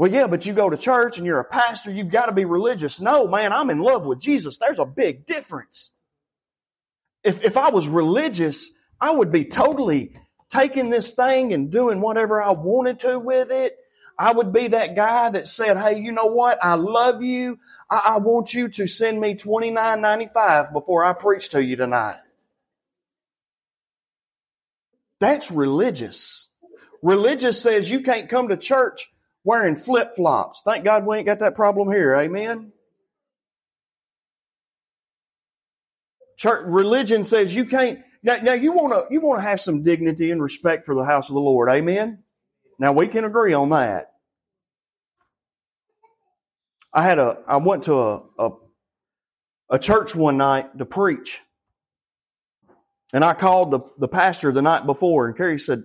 Well, 0.00 0.10
yeah, 0.10 0.28
but 0.28 0.46
you 0.46 0.54
go 0.54 0.70
to 0.70 0.78
church 0.78 1.18
and 1.18 1.26
you're 1.26 1.40
a 1.40 1.44
pastor, 1.44 1.90
you've 1.90 2.10
got 2.10 2.24
to 2.24 2.32
be 2.32 2.46
religious. 2.46 3.02
No, 3.02 3.28
man, 3.28 3.52
I'm 3.52 3.68
in 3.68 3.80
love 3.80 4.06
with 4.06 4.18
Jesus. 4.18 4.56
There's 4.56 4.78
a 4.78 4.86
big 4.86 5.26
difference. 5.26 5.92
If, 7.22 7.44
if 7.44 7.58
I 7.58 7.68
was 7.68 7.86
religious, 7.86 8.72
I 8.98 9.10
would 9.10 9.30
be 9.30 9.44
totally 9.44 10.16
taking 10.48 10.88
this 10.88 11.12
thing 11.12 11.52
and 11.52 11.70
doing 11.70 12.00
whatever 12.00 12.42
I 12.42 12.52
wanted 12.52 13.00
to 13.00 13.18
with 13.18 13.50
it. 13.50 13.76
I 14.18 14.32
would 14.32 14.54
be 14.54 14.68
that 14.68 14.96
guy 14.96 15.28
that 15.28 15.46
said, 15.46 15.76
Hey, 15.76 15.98
you 16.00 16.12
know 16.12 16.28
what? 16.28 16.58
I 16.64 16.76
love 16.76 17.22
you. 17.22 17.58
I, 17.90 18.14
I 18.14 18.18
want 18.20 18.54
you 18.54 18.70
to 18.70 18.86
send 18.86 19.20
me 19.20 19.34
twenty 19.34 19.70
nine 19.70 20.00
ninety 20.00 20.28
five 20.32 20.72
before 20.72 21.04
I 21.04 21.12
preach 21.12 21.50
to 21.50 21.62
you 21.62 21.76
tonight. 21.76 22.20
That's 25.18 25.50
religious. 25.50 26.48
Religious 27.02 27.60
says 27.60 27.90
you 27.90 28.00
can't 28.00 28.30
come 28.30 28.48
to 28.48 28.56
church 28.56 29.10
wearing 29.44 29.76
flip 29.76 30.14
flops. 30.16 30.62
Thank 30.64 30.84
God 30.84 31.06
we 31.06 31.18
ain't 31.18 31.26
got 31.26 31.38
that 31.40 31.54
problem 31.54 31.90
here. 31.90 32.14
Amen. 32.14 32.72
Church 36.36 36.64
religion 36.66 37.22
says 37.24 37.54
you 37.54 37.66
can't. 37.66 38.00
Now, 38.22 38.36
now 38.36 38.52
you 38.52 38.72
want 38.72 38.92
to 38.92 39.12
you 39.12 39.20
want 39.20 39.42
to 39.42 39.48
have 39.48 39.60
some 39.60 39.82
dignity 39.82 40.30
and 40.30 40.42
respect 40.42 40.84
for 40.86 40.94
the 40.94 41.04
house 41.04 41.28
of 41.28 41.34
the 41.34 41.40
Lord. 41.40 41.68
Amen. 41.68 42.22
Now 42.78 42.92
we 42.92 43.08
can 43.08 43.24
agree 43.24 43.52
on 43.52 43.70
that. 43.70 44.12
I 46.92 47.02
had 47.02 47.18
a 47.18 47.38
I 47.46 47.58
went 47.58 47.84
to 47.84 47.94
a, 47.94 48.22
a, 48.38 48.50
a 49.70 49.78
church 49.78 50.14
one 50.14 50.38
night 50.38 50.78
to 50.78 50.86
preach. 50.86 51.42
And 53.12 53.24
I 53.24 53.34
called 53.34 53.72
the, 53.72 53.80
the 53.98 54.08
pastor 54.08 54.52
the 54.52 54.62
night 54.62 54.86
before 54.86 55.26
and 55.26 55.36
Carrie 55.36 55.58
said, 55.58 55.82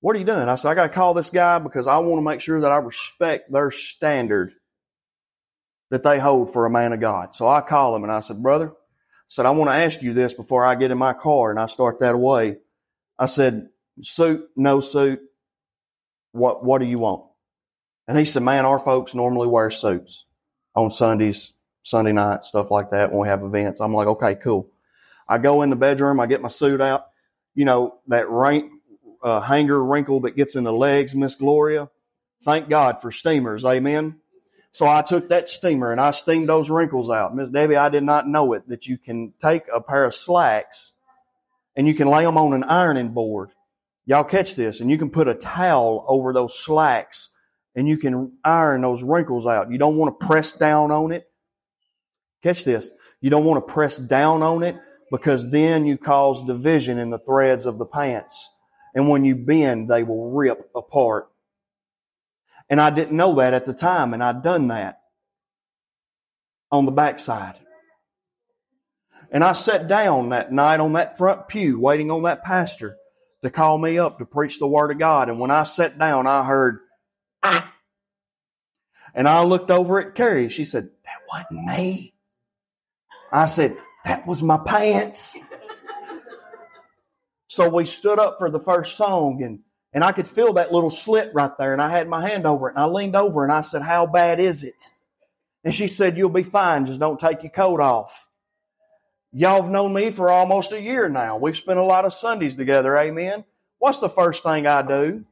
what 0.00 0.14
are 0.14 0.18
you 0.18 0.24
doing? 0.24 0.48
I 0.48 0.54
said, 0.54 0.70
I 0.70 0.74
got 0.74 0.84
to 0.84 0.94
call 0.94 1.14
this 1.14 1.30
guy 1.30 1.58
because 1.58 1.86
I 1.86 1.98
want 1.98 2.18
to 2.18 2.24
make 2.24 2.40
sure 2.40 2.60
that 2.60 2.70
I 2.70 2.78
respect 2.78 3.50
their 3.52 3.70
standard 3.70 4.52
that 5.90 6.02
they 6.02 6.18
hold 6.18 6.52
for 6.52 6.66
a 6.66 6.70
man 6.70 6.92
of 6.92 7.00
God. 7.00 7.34
So 7.34 7.48
I 7.48 7.60
call 7.60 7.96
him 7.96 8.04
and 8.04 8.12
I 8.12 8.20
said, 8.20 8.42
brother, 8.42 8.70
I 8.70 9.28
said, 9.28 9.46
I 9.46 9.50
want 9.50 9.70
to 9.70 9.74
ask 9.74 10.02
you 10.02 10.14
this 10.14 10.34
before 10.34 10.64
I 10.64 10.74
get 10.74 10.90
in 10.90 10.98
my 10.98 11.14
car 11.14 11.50
and 11.50 11.58
I 11.58 11.66
start 11.66 12.00
that 12.00 12.14
away. 12.14 12.58
I 13.18 13.26
said, 13.26 13.70
suit, 14.02 14.48
no 14.54 14.80
suit. 14.80 15.20
What, 16.32 16.64
what 16.64 16.78
do 16.78 16.86
you 16.86 16.98
want? 16.98 17.24
And 18.06 18.16
he 18.16 18.24
said, 18.24 18.42
man, 18.42 18.64
our 18.64 18.78
folks 18.78 19.14
normally 19.14 19.48
wear 19.48 19.70
suits 19.70 20.24
on 20.74 20.90
Sundays, 20.90 21.52
Sunday 21.82 22.12
night, 22.12 22.44
stuff 22.44 22.70
like 22.70 22.90
that 22.90 23.10
when 23.10 23.20
we 23.20 23.28
have 23.28 23.42
events. 23.42 23.80
I'm 23.80 23.92
like, 23.92 24.06
okay, 24.06 24.34
cool. 24.36 24.70
I 25.28 25.38
go 25.38 25.62
in 25.62 25.70
the 25.70 25.76
bedroom, 25.76 26.20
I 26.20 26.26
get 26.26 26.40
my 26.40 26.48
suit 26.48 26.80
out. 26.80 27.06
You 27.54 27.64
know, 27.64 27.98
that 28.06 28.30
rank, 28.30 28.70
uh, 29.22 29.40
hanger 29.40 29.82
wrinkle 29.82 30.20
that 30.20 30.36
gets 30.36 30.56
in 30.56 30.64
the 30.64 30.72
legs, 30.72 31.14
Miss 31.14 31.34
Gloria. 31.34 31.90
Thank 32.42 32.68
God 32.68 33.00
for 33.00 33.10
steamers. 33.10 33.64
Amen. 33.64 34.20
So 34.70 34.86
I 34.86 35.02
took 35.02 35.28
that 35.30 35.48
steamer 35.48 35.90
and 35.90 36.00
I 36.00 36.12
steamed 36.12 36.48
those 36.48 36.70
wrinkles 36.70 37.10
out. 37.10 37.34
Miss 37.34 37.50
Debbie, 37.50 37.76
I 37.76 37.88
did 37.88 38.04
not 38.04 38.28
know 38.28 38.52
it 38.52 38.68
that 38.68 38.86
you 38.86 38.98
can 38.98 39.32
take 39.40 39.64
a 39.72 39.80
pair 39.80 40.04
of 40.04 40.14
slacks 40.14 40.92
and 41.74 41.86
you 41.86 41.94
can 41.94 42.08
lay 42.08 42.24
them 42.24 42.38
on 42.38 42.52
an 42.52 42.64
ironing 42.64 43.08
board. 43.08 43.50
Y'all 44.06 44.24
catch 44.24 44.54
this 44.54 44.80
and 44.80 44.90
you 44.90 44.98
can 44.98 45.10
put 45.10 45.28
a 45.28 45.34
towel 45.34 46.04
over 46.06 46.32
those 46.32 46.58
slacks 46.58 47.30
and 47.74 47.88
you 47.88 47.96
can 47.96 48.32
iron 48.44 48.82
those 48.82 49.02
wrinkles 49.02 49.46
out. 49.46 49.70
You 49.70 49.78
don't 49.78 49.96
want 49.96 50.18
to 50.18 50.26
press 50.26 50.52
down 50.52 50.90
on 50.90 51.12
it. 51.12 51.28
Catch 52.42 52.64
this. 52.64 52.90
You 53.20 53.30
don't 53.30 53.44
want 53.44 53.66
to 53.66 53.72
press 53.72 53.96
down 53.96 54.42
on 54.42 54.62
it 54.62 54.76
because 55.10 55.50
then 55.50 55.86
you 55.86 55.96
cause 55.96 56.42
division 56.44 56.98
in 56.98 57.10
the 57.10 57.18
threads 57.18 57.66
of 57.66 57.78
the 57.78 57.86
pants. 57.86 58.50
And 58.98 59.08
when 59.08 59.24
you 59.24 59.36
bend, 59.36 59.88
they 59.88 60.02
will 60.02 60.32
rip 60.32 60.72
apart. 60.74 61.28
And 62.68 62.80
I 62.80 62.90
didn't 62.90 63.16
know 63.16 63.36
that 63.36 63.54
at 63.54 63.64
the 63.64 63.72
time, 63.72 64.12
and 64.12 64.20
I'd 64.24 64.42
done 64.42 64.66
that 64.68 65.02
on 66.72 66.84
the 66.84 66.90
backside. 66.90 67.54
And 69.30 69.44
I 69.44 69.52
sat 69.52 69.86
down 69.86 70.30
that 70.30 70.50
night 70.50 70.80
on 70.80 70.94
that 70.94 71.16
front 71.16 71.46
pew, 71.46 71.78
waiting 71.78 72.10
on 72.10 72.24
that 72.24 72.42
pastor 72.42 72.96
to 73.44 73.50
call 73.50 73.78
me 73.78 74.00
up 74.00 74.18
to 74.18 74.26
preach 74.26 74.58
the 74.58 74.66
Word 74.66 74.90
of 74.90 74.98
God. 74.98 75.28
And 75.28 75.38
when 75.38 75.52
I 75.52 75.62
sat 75.62 75.96
down, 75.96 76.26
I 76.26 76.42
heard, 76.42 76.80
ah. 77.44 77.72
And 79.14 79.28
I 79.28 79.44
looked 79.44 79.70
over 79.70 80.00
at 80.00 80.16
Carrie. 80.16 80.48
She 80.48 80.64
said, 80.64 80.90
That 81.04 81.20
wasn't 81.32 81.66
me. 81.66 82.14
I 83.30 83.46
said, 83.46 83.76
That 84.06 84.26
was 84.26 84.42
my 84.42 84.58
pants. 84.58 85.38
So 87.48 87.68
we 87.68 87.86
stood 87.86 88.18
up 88.18 88.36
for 88.38 88.50
the 88.50 88.60
first 88.60 88.96
song 88.96 89.42
and, 89.42 89.60
and 89.92 90.04
I 90.04 90.12
could 90.12 90.28
feel 90.28 90.52
that 90.52 90.70
little 90.70 90.90
slit 90.90 91.30
right 91.34 91.50
there 91.58 91.72
and 91.72 91.80
I 91.80 91.90
had 91.90 92.06
my 92.06 92.26
hand 92.28 92.46
over 92.46 92.68
it 92.68 92.74
and 92.74 92.82
I 92.82 92.86
leaned 92.86 93.16
over 93.16 93.42
and 93.42 93.52
I 93.52 93.62
said, 93.62 93.82
how 93.82 94.06
bad 94.06 94.38
is 94.38 94.64
it? 94.64 94.90
And 95.64 95.74
she 95.74 95.88
said, 95.88 96.16
you'll 96.16 96.28
be 96.28 96.42
fine. 96.42 96.86
Just 96.86 97.00
don't 97.00 97.18
take 97.18 97.42
your 97.42 97.50
coat 97.50 97.80
off. 97.80 98.28
Y'all 99.32 99.62
have 99.62 99.70
known 99.70 99.94
me 99.94 100.10
for 100.10 100.30
almost 100.30 100.72
a 100.72 100.80
year 100.80 101.08
now. 101.08 101.38
We've 101.38 101.56
spent 101.56 101.78
a 101.78 101.84
lot 101.84 102.04
of 102.04 102.12
Sundays 102.12 102.54
together. 102.54 102.96
Amen. 102.96 103.44
What's 103.78 104.00
the 104.00 104.08
first 104.10 104.42
thing 104.42 104.66
I 104.66 104.82
do? 104.82 105.24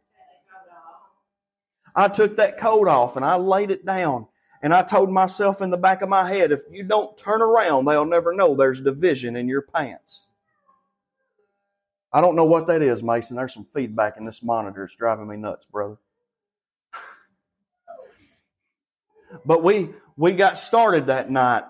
I 1.95 2.09
took 2.09 2.39
that 2.39 2.59
coat 2.59 2.89
off 2.89 3.17
and 3.17 3.25
I 3.25 3.37
laid 3.37 3.71
it 3.71 3.85
down 3.85 4.27
and 4.63 4.73
I 4.73 4.83
told 4.83 5.11
myself 5.11 5.61
in 5.61 5.69
the 5.69 5.77
back 5.77 6.01
of 6.01 6.09
my 6.09 6.27
head, 6.27 6.51
if 6.51 6.63
you 6.71 6.83
don't 6.83 7.17
turn 7.19 7.43
around, 7.43 7.85
they'll 7.85 8.07
never 8.07 8.33
know 8.33 8.55
there's 8.55 8.81
division 8.81 9.37
in 9.37 9.49
your 9.49 9.63
pants. 9.63 10.29
I 12.13 12.21
don't 12.21 12.37
know 12.37 12.45
what 12.45 12.69
that 12.69 12.83
is, 12.83 13.03
Mason. 13.03 13.37
There's 13.37 13.55
some 13.55 13.65
feedback 13.65 14.17
in 14.17 14.25
this 14.25 14.43
monitor. 14.43 14.85
It's 14.85 14.95
driving 14.95 15.29
me 15.29 15.37
nuts, 15.37 15.67
brother. 15.67 15.99
but 19.45 19.63
we 19.63 19.91
we 20.17 20.33
got 20.33 20.59
started 20.59 21.07
that 21.07 21.31
night. 21.31 21.65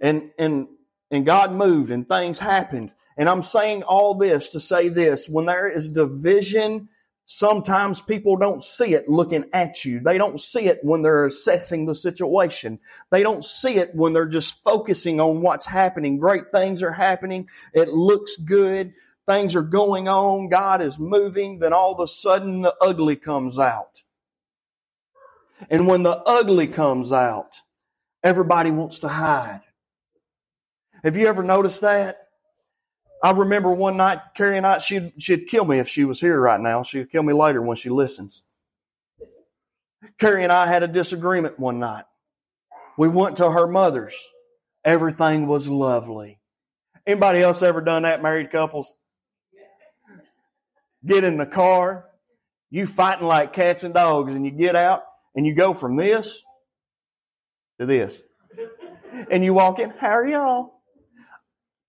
And 0.00 0.30
and 0.38 0.68
and 1.10 1.26
God 1.26 1.52
moved 1.52 1.90
and 1.90 2.08
things 2.08 2.38
happened. 2.38 2.92
And 3.16 3.28
I'm 3.28 3.42
saying 3.42 3.84
all 3.84 4.14
this 4.14 4.50
to 4.50 4.60
say 4.60 4.88
this. 4.88 5.28
When 5.28 5.46
there 5.46 5.68
is 5.68 5.90
division 5.90 6.88
Sometimes 7.26 8.02
people 8.02 8.36
don't 8.36 8.62
see 8.62 8.92
it 8.94 9.08
looking 9.08 9.46
at 9.54 9.84
you. 9.84 10.00
They 10.00 10.18
don't 10.18 10.38
see 10.38 10.66
it 10.66 10.80
when 10.82 11.00
they're 11.00 11.24
assessing 11.24 11.86
the 11.86 11.94
situation. 11.94 12.80
They 13.10 13.22
don't 13.22 13.44
see 13.44 13.76
it 13.76 13.94
when 13.94 14.12
they're 14.12 14.26
just 14.26 14.62
focusing 14.62 15.20
on 15.20 15.40
what's 15.40 15.64
happening. 15.64 16.18
Great 16.18 16.52
things 16.52 16.82
are 16.82 16.92
happening. 16.92 17.48
It 17.72 17.88
looks 17.88 18.36
good. 18.36 18.92
Things 19.26 19.56
are 19.56 19.62
going 19.62 20.06
on. 20.06 20.50
God 20.50 20.82
is 20.82 20.98
moving. 20.98 21.60
Then 21.60 21.72
all 21.72 21.94
of 21.94 22.00
a 22.00 22.06
sudden 22.06 22.60
the 22.60 22.74
ugly 22.78 23.16
comes 23.16 23.58
out. 23.58 24.02
And 25.70 25.86
when 25.86 26.02
the 26.02 26.22
ugly 26.26 26.66
comes 26.66 27.10
out, 27.10 27.56
everybody 28.22 28.70
wants 28.70 28.98
to 28.98 29.08
hide. 29.08 29.62
Have 31.02 31.16
you 31.16 31.26
ever 31.26 31.42
noticed 31.42 31.80
that? 31.80 32.23
I 33.24 33.30
remember 33.30 33.72
one 33.72 33.96
night, 33.96 34.20
Carrie 34.34 34.58
and 34.58 34.66
I, 34.66 34.76
she'd, 34.76 35.14
she'd 35.16 35.48
kill 35.48 35.64
me 35.64 35.78
if 35.78 35.88
she 35.88 36.04
was 36.04 36.20
here 36.20 36.38
right 36.38 36.60
now. 36.60 36.82
She'd 36.82 37.10
kill 37.10 37.22
me 37.22 37.32
later 37.32 37.62
when 37.62 37.74
she 37.74 37.88
listens. 37.88 38.42
Carrie 40.18 40.42
and 40.42 40.52
I 40.52 40.66
had 40.66 40.82
a 40.82 40.86
disagreement 40.86 41.58
one 41.58 41.78
night. 41.78 42.04
We 42.98 43.08
went 43.08 43.38
to 43.38 43.50
her 43.50 43.66
mother's. 43.66 44.14
Everything 44.84 45.46
was 45.46 45.70
lovely. 45.70 46.38
Anybody 47.06 47.40
else 47.40 47.62
ever 47.62 47.80
done 47.80 48.02
that, 48.02 48.22
married 48.22 48.52
couples? 48.52 48.94
Get 51.06 51.24
in 51.24 51.38
the 51.38 51.46
car, 51.46 52.04
you 52.68 52.86
fighting 52.86 53.26
like 53.26 53.54
cats 53.54 53.84
and 53.84 53.94
dogs, 53.94 54.34
and 54.34 54.44
you 54.44 54.50
get 54.50 54.76
out 54.76 55.02
and 55.34 55.46
you 55.46 55.54
go 55.54 55.72
from 55.72 55.96
this 55.96 56.42
to 57.80 57.86
this. 57.86 58.22
And 59.30 59.42
you 59.42 59.54
walk 59.54 59.78
in, 59.78 59.88
how 59.88 60.10
are 60.10 60.26
y'all? 60.26 60.73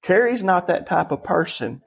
Carrie's 0.05 0.43
not 0.43 0.67
that 0.67 0.87
type 0.87 1.11
of 1.11 1.23
person. 1.23 1.81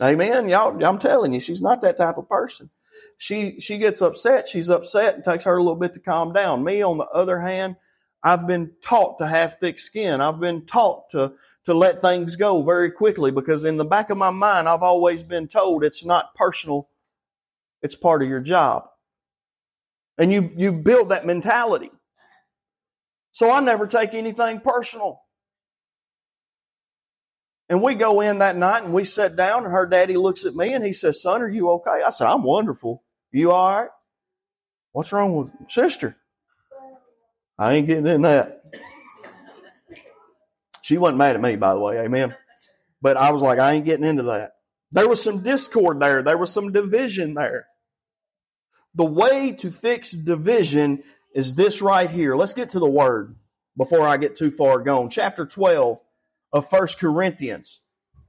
Amen. 0.00 0.48
Y'all, 0.48 0.82
I'm 0.84 1.00
telling 1.00 1.32
you, 1.32 1.40
she's 1.40 1.60
not 1.60 1.80
that 1.80 1.96
type 1.96 2.16
of 2.16 2.28
person. 2.28 2.70
She 3.18 3.58
she 3.58 3.78
gets 3.78 4.00
upset. 4.00 4.46
She's 4.46 4.70
upset 4.70 5.16
and 5.16 5.24
takes 5.24 5.44
her 5.44 5.56
a 5.56 5.62
little 5.62 5.78
bit 5.78 5.94
to 5.94 6.00
calm 6.00 6.32
down. 6.32 6.62
Me, 6.62 6.80
on 6.80 6.98
the 6.98 7.06
other 7.06 7.40
hand, 7.40 7.76
I've 8.22 8.46
been 8.46 8.72
taught 8.82 9.18
to 9.18 9.26
have 9.26 9.58
thick 9.58 9.80
skin. 9.80 10.20
I've 10.20 10.38
been 10.38 10.64
taught 10.64 11.10
to 11.10 11.32
to 11.64 11.74
let 11.74 12.02
things 12.02 12.36
go 12.36 12.62
very 12.62 12.92
quickly 12.92 13.32
because 13.32 13.64
in 13.64 13.76
the 13.76 13.84
back 13.84 14.10
of 14.10 14.16
my 14.16 14.30
mind, 14.30 14.68
I've 14.68 14.82
always 14.82 15.24
been 15.24 15.48
told 15.48 15.82
it's 15.82 16.04
not 16.04 16.34
personal. 16.36 16.88
It's 17.82 17.96
part 17.96 18.22
of 18.22 18.28
your 18.28 18.40
job. 18.40 18.84
And 20.18 20.30
you 20.30 20.52
you 20.56 20.72
build 20.72 21.08
that 21.08 21.26
mentality. 21.26 21.90
So 23.32 23.50
I 23.50 23.60
never 23.60 23.88
take 23.88 24.14
anything 24.14 24.60
personal. 24.60 25.20
And 27.70 27.80
we 27.80 27.94
go 27.94 28.20
in 28.20 28.38
that 28.38 28.56
night 28.56 28.82
and 28.82 28.92
we 28.92 29.04
sit 29.04 29.36
down 29.36 29.62
and 29.62 29.72
her 29.72 29.86
daddy 29.86 30.16
looks 30.16 30.44
at 30.44 30.56
me 30.56 30.74
and 30.74 30.84
he 30.84 30.92
says, 30.92 31.22
son, 31.22 31.40
are 31.40 31.48
you 31.48 31.70
okay? 31.70 32.02
I 32.04 32.10
said, 32.10 32.26
I'm 32.26 32.42
wonderful. 32.42 33.04
You 33.30 33.52
all 33.52 33.82
right? 33.82 33.90
What's 34.90 35.12
wrong 35.12 35.36
with 35.36 35.52
sister? 35.70 36.16
I 37.56 37.74
ain't 37.74 37.86
getting 37.86 38.08
in 38.08 38.22
that. 38.22 38.64
She 40.82 40.98
wasn't 40.98 41.18
mad 41.18 41.36
at 41.36 41.42
me, 41.42 41.54
by 41.54 41.72
the 41.72 41.78
way. 41.78 42.00
Amen. 42.00 42.34
But 43.00 43.16
I 43.16 43.30
was 43.30 43.40
like, 43.40 43.60
I 43.60 43.74
ain't 43.74 43.84
getting 43.84 44.04
into 44.04 44.24
that. 44.24 44.54
There 44.90 45.08
was 45.08 45.22
some 45.22 45.44
discord 45.44 46.00
there. 46.00 46.24
There 46.24 46.38
was 46.38 46.52
some 46.52 46.72
division 46.72 47.34
there. 47.34 47.66
The 48.96 49.04
way 49.04 49.52
to 49.52 49.70
fix 49.70 50.10
division 50.10 51.04
is 51.36 51.54
this 51.54 51.80
right 51.80 52.10
here. 52.10 52.34
Let's 52.34 52.54
get 52.54 52.70
to 52.70 52.80
the 52.80 52.90
word 52.90 53.36
before 53.76 54.08
I 54.08 54.16
get 54.16 54.34
too 54.34 54.50
far 54.50 54.80
gone. 54.80 55.08
Chapter 55.08 55.46
12 55.46 56.00
of 56.52 56.68
First 56.68 56.98
Corinthians. 56.98 57.80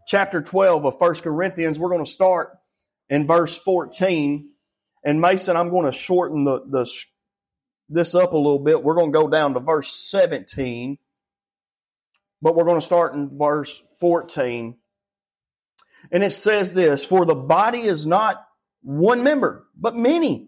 Chapter 0.08 0.42
12 0.42 0.86
of 0.86 1.00
First 1.00 1.24
Corinthians. 1.24 1.80
We're 1.80 1.90
going 1.90 2.06
to 2.06 2.12
start 2.12 2.58
in 3.10 3.28
verse 3.28 3.58
14. 3.58 4.50
And 5.04 5.22
Mason, 5.22 5.58
I'm 5.58 5.70
going 5.70 5.86
to 5.86 5.92
shorten 5.92 6.44
the, 6.44 6.62
the 6.68 6.92
this 7.90 8.16
up 8.16 8.34
a 8.34 8.38
little 8.38 8.60
bit. 8.60 8.84
We're 8.84 8.96
going 8.96 9.12
to 9.12 9.18
go 9.18 9.28
down 9.28 9.54
to 9.54 9.60
verse 9.60 9.92
17, 9.92 10.98
but 12.42 12.56
we're 12.56 12.64
going 12.64 12.80
to 12.80 12.86
start 12.86 13.14
in 13.14 13.38
verse 13.38 13.84
14. 14.00 14.78
And 16.12 16.24
it 16.24 16.32
says 16.32 16.74
this 16.74 17.06
For 17.06 17.26
the 17.26 17.36
body 17.36 17.82
is 17.82 18.06
not 18.06 18.46
one 18.82 19.24
member, 19.24 19.68
but 19.76 19.96
many. 19.96 20.48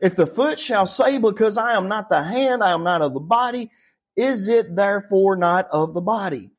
If 0.00 0.16
the 0.16 0.26
foot 0.26 0.60
shall 0.60 0.86
say, 0.86 1.18
Because 1.18 1.56
I 1.56 1.76
am 1.76 1.88
not 1.88 2.10
the 2.10 2.22
hand, 2.22 2.62
I 2.62 2.72
am 2.72 2.84
not 2.84 3.02
of 3.02 3.14
the 3.14 3.20
body, 3.20 3.70
is 4.16 4.48
it 4.48 4.76
therefore 4.76 5.36
not 5.36 5.68
of 5.70 5.94
the 5.94 6.00
body? 6.00 6.50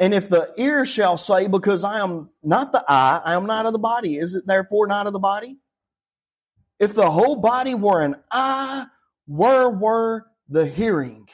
And 0.00 0.14
if 0.14 0.30
the 0.30 0.52
ear 0.56 0.86
shall 0.86 1.18
say, 1.18 1.46
Because 1.46 1.84
I 1.84 2.00
am 2.00 2.30
not 2.42 2.72
the 2.72 2.82
eye, 2.88 3.20
I 3.22 3.34
am 3.34 3.44
not 3.44 3.66
of 3.66 3.74
the 3.74 3.78
body, 3.78 4.16
is 4.16 4.34
it 4.34 4.46
therefore 4.46 4.86
not 4.86 5.06
of 5.06 5.12
the 5.12 5.20
body? 5.20 5.58
If 6.80 6.94
the 6.94 7.10
whole 7.10 7.36
body 7.36 7.74
were 7.74 8.02
an 8.02 8.16
eye, 8.32 8.86
where 9.26 9.68
were 9.68 10.26
the 10.48 10.66
hearing? 10.66 11.28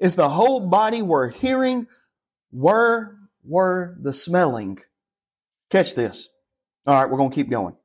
If 0.00 0.16
the 0.16 0.30
whole 0.30 0.68
body 0.68 1.02
were 1.02 1.28
hearing, 1.28 1.86
where 2.50 3.18
were 3.44 3.96
the 4.00 4.14
smelling? 4.14 4.78
Catch 5.70 5.94
this. 5.94 6.30
All 6.86 6.94
right, 6.94 7.10
we're 7.10 7.18
going 7.18 7.30
to 7.30 7.34
keep 7.34 7.50
going. 7.50 7.76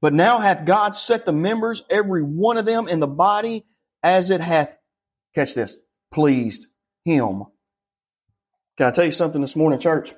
But 0.00 0.14
now 0.14 0.38
hath 0.38 0.64
God 0.64 0.94
set 0.94 1.24
the 1.24 1.32
members, 1.32 1.82
every 1.90 2.22
one 2.22 2.56
of 2.56 2.64
them 2.64 2.86
in 2.86 3.00
the 3.00 3.08
body, 3.08 3.66
as 4.00 4.30
it 4.30 4.40
hath, 4.40 4.76
catch 5.34 5.54
this, 5.54 5.76
pleased 6.12 6.68
him. 7.04 7.42
Can 8.78 8.86
I 8.86 8.92
tell 8.92 9.04
you 9.04 9.10
something 9.10 9.40
this 9.40 9.56
morning, 9.56 9.80
church? 9.80 10.14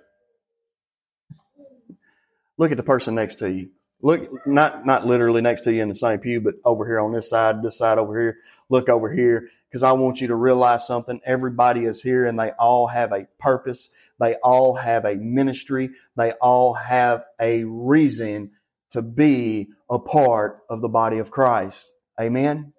Look 2.58 2.70
at 2.70 2.76
the 2.76 2.82
person 2.82 3.14
next 3.14 3.36
to 3.36 3.50
you. 3.50 3.70
Look, 4.02 4.46
not, 4.46 4.84
not 4.84 5.06
literally 5.06 5.40
next 5.40 5.62
to 5.62 5.72
you 5.72 5.80
in 5.80 5.88
the 5.88 5.94
same 5.94 6.18
pew, 6.18 6.42
but 6.42 6.56
over 6.62 6.86
here 6.86 7.00
on 7.00 7.10
this 7.10 7.30
side, 7.30 7.62
this 7.62 7.78
side 7.78 7.96
over 7.96 8.20
here. 8.20 8.36
Look 8.68 8.90
over 8.90 9.10
here 9.10 9.48
because 9.66 9.82
I 9.82 9.92
want 9.92 10.20
you 10.20 10.28
to 10.28 10.34
realize 10.34 10.86
something. 10.86 11.22
Everybody 11.24 11.86
is 11.86 12.02
here 12.02 12.26
and 12.26 12.38
they 12.38 12.50
all 12.50 12.86
have 12.86 13.12
a 13.12 13.26
purpose. 13.38 13.88
They 14.18 14.34
all 14.34 14.74
have 14.74 15.06
a 15.06 15.14
ministry. 15.14 15.90
They 16.16 16.32
all 16.32 16.74
have 16.74 17.24
a 17.40 17.64
reason 17.64 18.50
to 18.90 19.00
be 19.00 19.70
a 19.88 19.98
part 19.98 20.58
of 20.68 20.82
the 20.82 20.88
body 20.90 21.16
of 21.16 21.30
Christ. 21.30 21.94
Amen. 22.20 22.74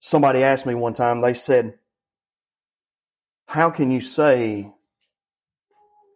Somebody 0.00 0.42
asked 0.42 0.66
me 0.66 0.74
one 0.74 0.94
time, 0.94 1.20
they 1.20 1.34
said, 1.34 1.78
How 3.48 3.70
can 3.70 3.90
you 3.90 4.02
say 4.02 4.70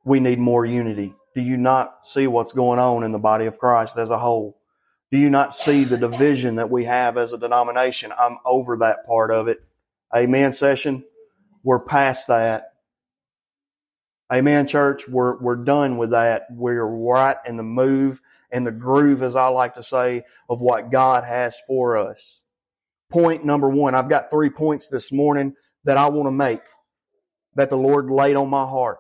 we 0.05 0.21
need 0.21 0.39
more 0.39 0.67
unity? 0.67 1.15
Do 1.35 1.41
you 1.41 1.57
not 1.57 2.05
see 2.05 2.27
what's 2.27 2.53
going 2.53 2.79
on 2.79 3.05
in 3.05 3.13
the 3.13 3.19
body 3.19 3.47
of 3.47 3.59
Christ 3.59 3.97
as 3.97 4.11
a 4.11 4.19
whole? 4.19 4.59
Do 5.11 5.17
you 5.17 5.31
not 5.31 5.55
see 5.55 5.85
the 5.85 5.97
division 5.97 6.57
that 6.57 6.69
we 6.69 6.85
have 6.85 7.17
as 7.17 7.33
a 7.33 7.39
denomination? 7.39 8.13
I'm 8.19 8.37
over 8.45 8.77
that 8.77 9.07
part 9.07 9.31
of 9.31 9.49
it. 9.49 9.61
Amen, 10.15 10.53
session. 10.53 11.05
We're 11.63 11.81
past 11.81 12.29
that. 12.29 12.75
Amen, 14.31 14.67
church. 14.67 15.09
We're, 15.09 15.39
we're 15.41 15.57
done 15.57 15.97
with 15.97 16.11
that. 16.11 16.49
We're 16.51 16.85
right 16.85 17.39
in 17.47 17.57
the 17.57 17.63
move 17.63 18.21
and 18.51 18.67
the 18.67 18.73
groove, 18.73 19.23
as 19.23 19.37
I 19.37 19.47
like 19.49 19.75
to 19.75 19.83
say, 19.83 20.25
of 20.51 20.61
what 20.61 20.91
God 20.91 21.25
has 21.25 21.57
for 21.67 21.97
us. 21.97 22.45
Point 23.11 23.43
number 23.47 23.71
one. 23.71 23.95
I've 23.95 24.11
got 24.11 24.31
three 24.31 24.51
points 24.51 24.89
this 24.89 25.11
morning 25.11 25.55
that 25.85 25.97
I 25.97 26.11
want 26.11 26.27
to 26.27 26.33
make 26.33 26.61
that 27.55 27.71
the 27.71 27.77
Lord 27.77 28.11
laid 28.11 28.37
on 28.37 28.49
my 28.49 28.65
heart. 28.65 28.99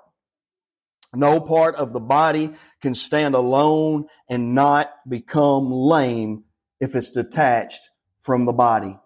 No 1.14 1.40
part 1.40 1.74
of 1.74 1.92
the 1.92 2.00
body 2.00 2.52
can 2.80 2.94
stand 2.94 3.34
alone 3.34 4.06
and 4.30 4.54
not 4.54 4.90
become 5.06 5.70
lame 5.70 6.44
if 6.80 6.94
it's 6.94 7.10
detached 7.10 7.90
from 8.20 8.46
the 8.46 8.52
body. 8.52 8.98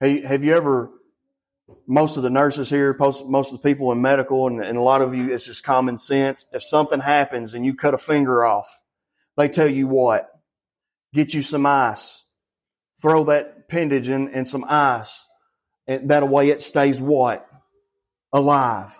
Hey, 0.00 0.20
have 0.20 0.44
you 0.44 0.54
ever, 0.54 0.90
most 1.86 2.16
of 2.16 2.22
the 2.22 2.30
nurses 2.30 2.70
here, 2.70 2.94
most, 2.98 3.26
most 3.26 3.52
of 3.52 3.60
the 3.60 3.68
people 3.68 3.90
in 3.92 4.02
medical, 4.02 4.46
and, 4.46 4.62
and 4.62 4.78
a 4.78 4.82
lot 4.82 5.02
of 5.02 5.14
you, 5.14 5.32
it's 5.32 5.46
just 5.46 5.64
common 5.64 5.96
sense. 5.98 6.46
If 6.52 6.62
something 6.62 7.00
happens 7.00 7.54
and 7.54 7.64
you 7.64 7.74
cut 7.74 7.94
a 7.94 7.98
finger 7.98 8.44
off, 8.44 8.68
they 9.36 9.48
tell 9.48 9.68
you 9.68 9.88
what? 9.88 10.28
Get 11.14 11.34
you 11.34 11.42
some 11.42 11.64
ice. 11.64 12.24
Throw 13.00 13.24
that 13.24 13.57
appendage 13.68 14.08
in, 14.08 14.28
in 14.28 14.46
some 14.46 14.64
ice 14.66 15.26
and 15.86 16.10
that 16.10 16.28
way 16.28 16.50
it 16.50 16.62
stays 16.62 17.00
what? 17.00 17.48
Alive. 18.32 18.94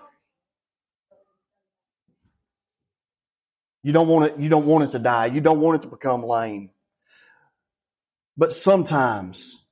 You 3.82 3.92
don't 3.92 4.08
want 4.08 4.32
it, 4.32 4.40
you 4.40 4.48
don't 4.48 4.66
want 4.66 4.84
it 4.84 4.90
to 4.92 4.98
die. 4.98 5.26
You 5.26 5.40
don't 5.40 5.60
want 5.60 5.76
it 5.76 5.82
to 5.82 5.88
become 5.88 6.22
lame. 6.22 6.70
But 8.36 8.52
sometimes 8.52 9.64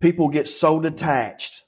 people 0.00 0.28
get 0.28 0.48
so 0.48 0.80
detached. 0.80 1.64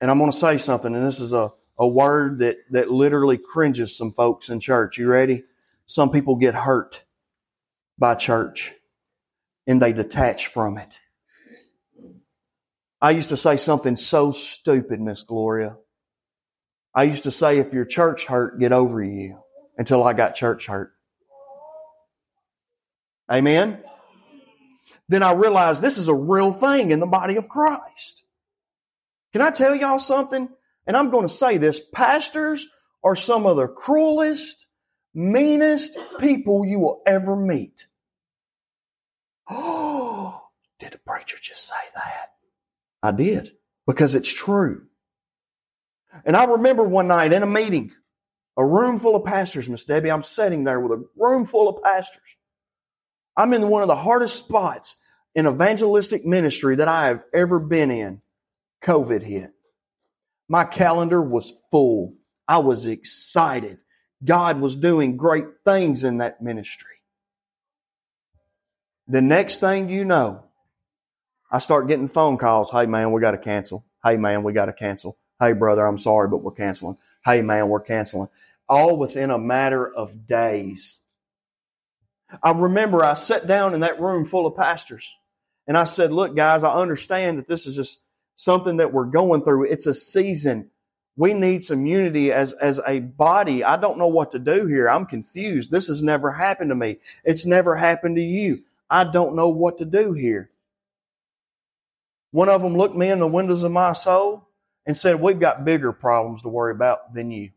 And 0.00 0.10
I'm 0.10 0.18
going 0.18 0.32
to 0.32 0.36
say 0.36 0.58
something, 0.58 0.94
and 0.94 1.06
this 1.06 1.20
is 1.20 1.32
a, 1.32 1.52
a 1.78 1.86
word 1.86 2.40
that, 2.40 2.56
that 2.70 2.90
literally 2.90 3.38
cringes 3.38 3.96
some 3.96 4.10
folks 4.10 4.48
in 4.48 4.58
church. 4.58 4.98
You 4.98 5.06
ready? 5.06 5.44
Some 5.86 6.10
people 6.10 6.34
get 6.36 6.54
hurt 6.54 7.04
by 7.98 8.16
church 8.16 8.74
and 9.66 9.80
they 9.80 9.92
detach 9.92 10.48
from 10.48 10.78
it. 10.78 10.98
I 13.00 13.10
used 13.10 13.30
to 13.30 13.36
say 13.36 13.56
something 13.56 13.96
so 13.96 14.30
stupid, 14.30 15.00
Miss 15.00 15.22
Gloria. 15.24 15.76
I 16.94 17.04
used 17.04 17.24
to 17.24 17.30
say, 17.30 17.58
if 17.58 17.72
your 17.72 17.84
church 17.84 18.26
hurt, 18.26 18.60
get 18.60 18.72
over 18.72 19.02
you 19.02 19.40
until 19.76 20.04
I 20.04 20.12
got 20.12 20.34
church 20.34 20.66
hurt. 20.66 20.92
Amen? 23.30 23.82
Then 25.08 25.22
I 25.22 25.32
realized 25.32 25.82
this 25.82 25.98
is 25.98 26.08
a 26.08 26.14
real 26.14 26.52
thing 26.52 26.90
in 26.90 27.00
the 27.00 27.06
body 27.06 27.36
of 27.36 27.48
Christ. 27.48 28.24
Can 29.32 29.42
I 29.42 29.50
tell 29.50 29.74
y'all 29.74 29.98
something? 29.98 30.48
And 30.86 30.96
I'm 30.96 31.10
going 31.10 31.24
to 31.24 31.32
say 31.32 31.58
this. 31.58 31.80
Pastors 31.92 32.68
are 33.02 33.16
some 33.16 33.46
of 33.46 33.56
the 33.56 33.68
cruelest, 33.68 34.66
meanest 35.14 35.98
people 36.20 36.64
you 36.64 36.78
will 36.78 37.02
ever 37.06 37.36
meet. 37.36 37.88
Oh, 39.54 40.40
did 40.80 40.92
the 40.92 40.98
preacher 40.98 41.36
just 41.40 41.68
say 41.68 41.74
that? 41.94 42.28
I 43.02 43.12
did 43.12 43.52
because 43.86 44.14
it's 44.14 44.32
true. 44.32 44.86
And 46.24 46.36
I 46.36 46.44
remember 46.44 46.82
one 46.84 47.08
night 47.08 47.32
in 47.32 47.42
a 47.42 47.46
meeting, 47.46 47.92
a 48.56 48.64
room 48.64 48.98
full 48.98 49.16
of 49.16 49.24
pastors, 49.24 49.68
Miss 49.68 49.84
Debbie. 49.84 50.10
I'm 50.10 50.22
sitting 50.22 50.64
there 50.64 50.80
with 50.80 50.92
a 50.92 51.04
room 51.16 51.44
full 51.44 51.68
of 51.68 51.82
pastors. 51.82 52.36
I'm 53.36 53.52
in 53.54 53.68
one 53.68 53.82
of 53.82 53.88
the 53.88 53.96
hardest 53.96 54.36
spots 54.36 54.98
in 55.34 55.46
evangelistic 55.46 56.24
ministry 56.24 56.76
that 56.76 56.88
I 56.88 57.06
have 57.06 57.24
ever 57.34 57.58
been 57.58 57.90
in. 57.90 58.20
COVID 58.84 59.22
hit. 59.22 59.50
My 60.48 60.64
calendar 60.64 61.22
was 61.22 61.52
full. 61.70 62.14
I 62.46 62.58
was 62.58 62.86
excited. 62.86 63.78
God 64.24 64.60
was 64.60 64.76
doing 64.76 65.16
great 65.16 65.46
things 65.64 66.04
in 66.04 66.18
that 66.18 66.42
ministry. 66.42 67.01
The 69.12 69.20
next 69.20 69.58
thing 69.58 69.90
you 69.90 70.06
know, 70.06 70.42
I 71.50 71.58
start 71.58 71.86
getting 71.86 72.08
phone 72.08 72.38
calls. 72.38 72.70
Hey 72.70 72.86
man, 72.86 73.12
we 73.12 73.20
got 73.20 73.32
to 73.32 73.38
cancel. 73.38 73.84
Hey 74.02 74.16
man, 74.16 74.42
we 74.42 74.54
got 74.54 74.66
to 74.66 74.72
cancel. 74.72 75.18
Hey 75.38 75.52
brother, 75.52 75.86
I'm 75.86 75.98
sorry, 75.98 76.28
but 76.28 76.38
we're 76.38 76.52
canceling. 76.52 76.96
Hey 77.22 77.42
man, 77.42 77.68
we're 77.68 77.80
canceling. 77.80 78.28
All 78.70 78.96
within 78.96 79.30
a 79.30 79.36
matter 79.36 79.86
of 79.86 80.26
days. 80.26 81.02
I 82.42 82.52
remember 82.52 83.04
I 83.04 83.12
sat 83.12 83.46
down 83.46 83.74
in 83.74 83.80
that 83.80 84.00
room 84.00 84.24
full 84.24 84.46
of 84.46 84.56
pastors 84.56 85.14
and 85.66 85.76
I 85.76 85.84
said, 85.84 86.10
look 86.10 86.34
guys, 86.34 86.64
I 86.64 86.72
understand 86.72 87.36
that 87.36 87.46
this 87.46 87.66
is 87.66 87.76
just 87.76 88.00
something 88.34 88.78
that 88.78 88.94
we're 88.94 89.04
going 89.04 89.44
through. 89.44 89.64
It's 89.64 89.86
a 89.86 89.92
season. 89.92 90.70
We 91.16 91.34
need 91.34 91.62
some 91.62 91.84
unity 91.84 92.32
as, 92.32 92.54
as 92.54 92.80
a 92.86 93.00
body. 93.00 93.62
I 93.62 93.76
don't 93.76 93.98
know 93.98 94.06
what 94.06 94.30
to 94.30 94.38
do 94.38 94.64
here. 94.64 94.88
I'm 94.88 95.04
confused. 95.04 95.70
This 95.70 95.88
has 95.88 96.02
never 96.02 96.32
happened 96.32 96.70
to 96.70 96.74
me. 96.74 96.96
It's 97.24 97.44
never 97.44 97.76
happened 97.76 98.16
to 98.16 98.22
you. 98.22 98.62
I 98.90 99.04
don't 99.04 99.36
know 99.36 99.48
what 99.48 99.78
to 99.78 99.84
do 99.84 100.12
here. 100.12 100.50
One 102.30 102.48
of 102.48 102.62
them 102.62 102.76
looked 102.76 102.96
me 102.96 103.10
in 103.10 103.18
the 103.18 103.26
windows 103.26 103.62
of 103.62 103.72
my 103.72 103.92
soul 103.92 104.48
and 104.86 104.96
said, 104.96 105.20
We've 105.20 105.38
got 105.38 105.64
bigger 105.64 105.92
problems 105.92 106.42
to 106.42 106.48
worry 106.48 106.72
about 106.72 107.14
than 107.14 107.30
you. 107.30 107.50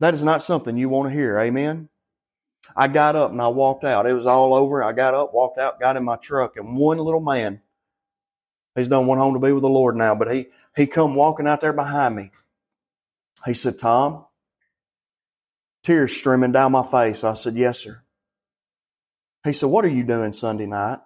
That 0.00 0.14
is 0.14 0.24
not 0.24 0.42
something 0.42 0.76
you 0.76 0.88
want 0.88 1.08
to 1.10 1.14
hear. 1.14 1.38
Amen. 1.38 1.88
I 2.76 2.88
got 2.88 3.16
up 3.16 3.30
and 3.30 3.40
I 3.40 3.48
walked 3.48 3.84
out. 3.84 4.06
It 4.06 4.12
was 4.12 4.26
all 4.26 4.54
over. 4.54 4.82
I 4.82 4.92
got 4.92 5.14
up, 5.14 5.34
walked 5.34 5.58
out, 5.58 5.80
got 5.80 5.96
in 5.96 6.04
my 6.04 6.16
truck, 6.16 6.56
and 6.56 6.76
one 6.76 6.98
little 6.98 7.20
man, 7.20 7.60
he's 8.74 8.88
done 8.88 9.06
one 9.06 9.18
home 9.18 9.34
to 9.34 9.40
be 9.40 9.52
with 9.52 9.62
the 9.62 9.68
Lord 9.68 9.96
now, 9.96 10.14
but 10.14 10.30
he 10.30 10.46
he 10.76 10.86
come 10.86 11.14
walking 11.14 11.46
out 11.46 11.60
there 11.60 11.72
behind 11.72 12.14
me. 12.14 12.30
He 13.46 13.54
said, 13.54 13.78
Tom, 13.78 14.26
tears 15.82 16.14
streaming 16.16 16.52
down 16.52 16.72
my 16.72 16.84
face. 16.84 17.24
I 17.24 17.34
said, 17.34 17.56
Yes, 17.56 17.80
sir. 17.80 18.02
He 19.44 19.52
said, 19.52 19.68
What 19.68 19.84
are 19.84 19.90
you 19.90 20.04
doing 20.04 20.32
Sunday 20.32 20.66
night? 20.66 20.98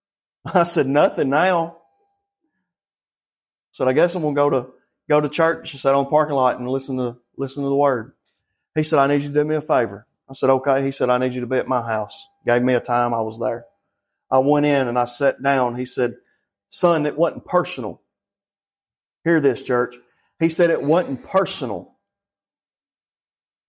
I 0.44 0.64
said, 0.64 0.86
Nothing 0.86 1.30
now. 1.30 1.66
I 1.68 1.80
said, 3.72 3.88
I 3.88 3.92
guess 3.92 4.14
I'm 4.14 4.22
gonna 4.22 4.34
go 4.34 4.50
to 4.50 4.66
go 5.08 5.20
to 5.20 5.28
church. 5.28 5.70
He 5.70 5.78
said, 5.78 5.94
on 5.94 6.08
parking 6.08 6.36
lot 6.36 6.58
and 6.58 6.68
listen 6.68 6.96
to 6.98 7.16
listen 7.36 7.62
to 7.62 7.68
the 7.68 7.76
word. 7.76 8.12
He 8.74 8.82
said, 8.82 8.98
I 8.98 9.06
need 9.06 9.22
you 9.22 9.28
to 9.28 9.34
do 9.34 9.44
me 9.44 9.54
a 9.56 9.60
favor. 9.60 10.06
I 10.28 10.32
said, 10.32 10.50
okay. 10.50 10.82
He 10.82 10.90
said, 10.90 11.10
I 11.10 11.18
need 11.18 11.34
you 11.34 11.42
to 11.42 11.46
be 11.46 11.56
at 11.56 11.68
my 11.68 11.82
house. 11.82 12.26
Gave 12.46 12.62
me 12.62 12.74
a 12.74 12.80
time. 12.80 13.14
I 13.14 13.20
was 13.20 13.38
there. 13.38 13.66
I 14.30 14.38
went 14.38 14.66
in 14.66 14.88
and 14.88 14.98
I 14.98 15.04
sat 15.04 15.42
down. 15.42 15.76
He 15.76 15.84
said, 15.84 16.14
son, 16.68 17.06
it 17.06 17.16
wasn't 17.16 17.44
personal. 17.44 18.02
Hear 19.24 19.40
this, 19.40 19.62
church. 19.62 19.96
He 20.40 20.48
said 20.48 20.70
it 20.70 20.82
wasn't 20.82 21.24
personal. 21.24 21.93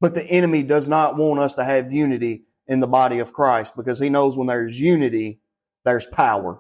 But 0.06 0.14
the 0.14 0.24
enemy 0.24 0.62
does 0.62 0.88
not 0.88 1.18
want 1.18 1.40
us 1.40 1.56
to 1.56 1.64
have 1.64 1.92
unity 1.92 2.44
in 2.68 2.80
the 2.80 2.86
body 2.86 3.18
of 3.18 3.34
Christ 3.34 3.76
because 3.76 3.98
he 3.98 4.08
knows 4.08 4.38
when 4.38 4.46
there's 4.46 4.80
unity, 4.80 5.40
there's 5.84 6.06
power. 6.06 6.60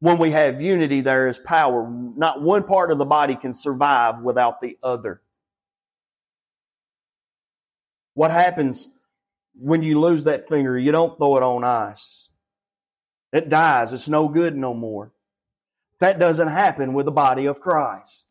When 0.00 0.16
we 0.16 0.30
have 0.30 0.62
unity, 0.62 1.02
there 1.02 1.28
is 1.28 1.38
power. 1.38 1.86
Not 1.86 2.40
one 2.40 2.62
part 2.62 2.90
of 2.90 2.96
the 2.96 3.04
body 3.04 3.36
can 3.36 3.52
survive 3.52 4.22
without 4.22 4.62
the 4.62 4.78
other. 4.82 5.20
What 8.14 8.30
happens 8.30 8.88
when 9.60 9.82
you 9.82 10.00
lose 10.00 10.24
that 10.24 10.48
finger? 10.48 10.78
You 10.78 10.90
don't 10.90 11.18
throw 11.18 11.36
it 11.36 11.42
on 11.42 11.64
ice. 11.64 12.30
It 13.30 13.50
dies. 13.50 13.92
It's 13.92 14.08
no 14.08 14.26
good 14.26 14.56
no 14.56 14.72
more. 14.72 15.12
That 16.00 16.18
doesn't 16.18 16.48
happen 16.48 16.94
with 16.94 17.04
the 17.04 17.12
body 17.12 17.44
of 17.44 17.60
Christ. 17.60 18.23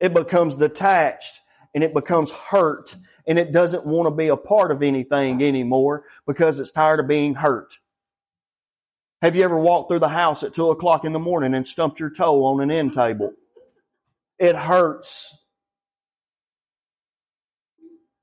It 0.00 0.14
becomes 0.14 0.56
detached 0.56 1.40
and 1.74 1.84
it 1.84 1.94
becomes 1.94 2.30
hurt 2.30 2.96
and 3.26 3.38
it 3.38 3.52
doesn't 3.52 3.86
want 3.86 4.06
to 4.06 4.10
be 4.10 4.28
a 4.28 4.36
part 4.36 4.72
of 4.72 4.82
anything 4.82 5.42
anymore 5.42 6.04
because 6.26 6.58
it's 6.58 6.72
tired 6.72 7.00
of 7.00 7.08
being 7.08 7.34
hurt. 7.34 7.74
Have 9.22 9.36
you 9.36 9.44
ever 9.44 9.58
walked 9.58 9.90
through 9.90 9.98
the 9.98 10.08
house 10.08 10.42
at 10.42 10.54
two 10.54 10.70
o'clock 10.70 11.04
in 11.04 11.12
the 11.12 11.18
morning 11.18 11.54
and 11.54 11.66
stumped 11.66 12.00
your 12.00 12.10
toe 12.10 12.44
on 12.44 12.60
an 12.60 12.70
end 12.70 12.94
table? 12.94 13.32
It 14.38 14.56
hurts. 14.56 15.36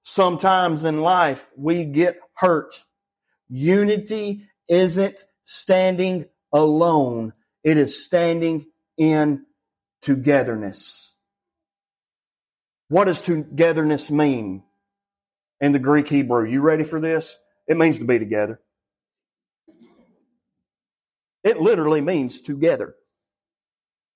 Sometimes 0.04 0.84
in 0.86 1.02
life 1.02 1.52
we 1.56 1.86
get 1.86 2.18
hurt. 2.34 2.84
Unity 3.50 4.42
isn't 4.68 5.24
standing 5.44 6.26
alone. 6.52 7.34
It 7.64 7.78
is 7.78 8.04
standing 8.04 8.66
in 8.98 9.46
togetherness. 10.02 11.17
What 12.90 13.06
does 13.06 13.22
togetherness 13.22 14.12
mean 14.12 14.64
in 15.60 15.72
the 15.72 15.80
Greek 15.80 16.08
Hebrew? 16.08 16.48
You 16.50 16.62
ready 16.62 16.84
for 16.84 17.02
this? 17.02 17.38
It 17.68 17.78
means 17.78 18.00
to 18.00 18.06
be 18.06 18.20
together. 18.20 18.62
It 21.44 21.60
literally 21.60 22.02
means 22.02 22.42
together. 22.42 22.96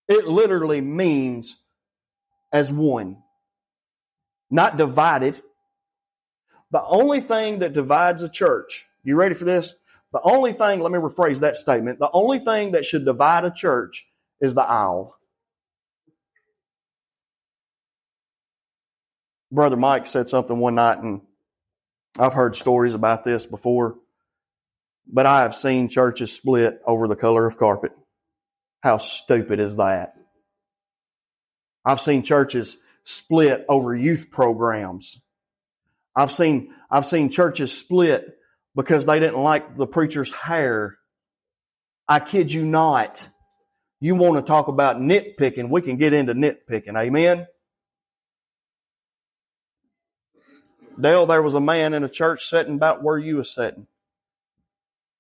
It 0.08 0.28
literally 0.28 0.82
means 0.82 1.58
as 2.52 2.72
one, 2.72 3.24
not 4.50 4.78
divided. 4.78 5.42
The 6.72 6.84
only 6.84 7.22
thing 7.22 7.60
that 7.60 7.74
divides 7.74 8.24
a 8.24 8.30
church, 8.30 8.86
you 9.04 9.16
ready 9.16 9.36
for 9.36 9.46
this? 9.46 9.76
The 10.14 10.22
only 10.24 10.52
thing, 10.52 10.82
let 10.82 10.92
me 10.92 11.00
rephrase 11.00 11.40
that 11.42 11.56
statement. 11.56 12.00
The 12.00 12.10
only 12.12 12.40
thing 12.40 12.72
that 12.74 12.86
should 12.86 13.06
divide 13.06 13.46
a 13.46 13.52
church 13.52 14.08
is 14.42 14.56
the 14.56 14.64
aisle. 14.64 15.16
Brother 19.52 19.76
Mike 19.76 20.08
said 20.08 20.30
something 20.30 20.58
one 20.58 20.76
night, 20.76 21.00
and 21.00 21.22
I've 22.18 22.34
heard 22.34 22.56
stories 22.56 22.94
about 22.94 23.24
this 23.24 23.46
before, 23.46 23.96
but 25.08 25.26
I 25.26 25.42
have 25.42 25.56
seen 25.56 25.90
churches 25.90 26.32
split 26.32 26.80
over 26.86 27.08
the 27.08 27.16
color 27.16 27.46
of 27.46 27.58
carpet. 27.58 27.92
How 28.82 28.98
stupid 28.98 29.60
is 29.60 29.76
that? 29.76 30.14
I've 31.84 32.00
seen 32.00 32.24
churches 32.24 32.78
split 33.04 33.66
over 33.68 33.96
youth 33.96 34.30
programs. 34.32 35.20
I've 36.16 36.32
seen, 36.32 36.74
I've 36.90 37.06
seen 37.06 37.30
churches 37.30 37.78
split 37.78 38.38
because 38.76 39.06
they 39.06 39.20
didn't 39.20 39.40
like 39.42 39.76
the 39.76 39.88
preacher's 39.88 40.32
hair. 40.32 40.98
I 42.08 42.20
kid 42.20 42.54
you 42.54 42.64
not. 42.66 43.28
You 44.00 44.16
want 44.16 44.36
to 44.36 44.42
talk 44.42 44.68
about 44.68 44.98
nitpicking, 44.98 45.70
we 45.70 45.82
can 45.82 45.98
get 45.98 46.14
into 46.14 46.34
nitpicking. 46.34 46.98
Amen? 46.98 47.48
Dale, 51.02 51.26
there 51.26 51.42
was 51.42 51.54
a 51.54 51.62
man 51.62 51.94
in 51.94 52.04
a 52.04 52.10
church 52.10 52.44
sitting 52.46 52.76
about 52.76 53.04
where 53.04 53.18
you 53.18 53.38
was 53.38 53.54
sitting. 53.54 53.88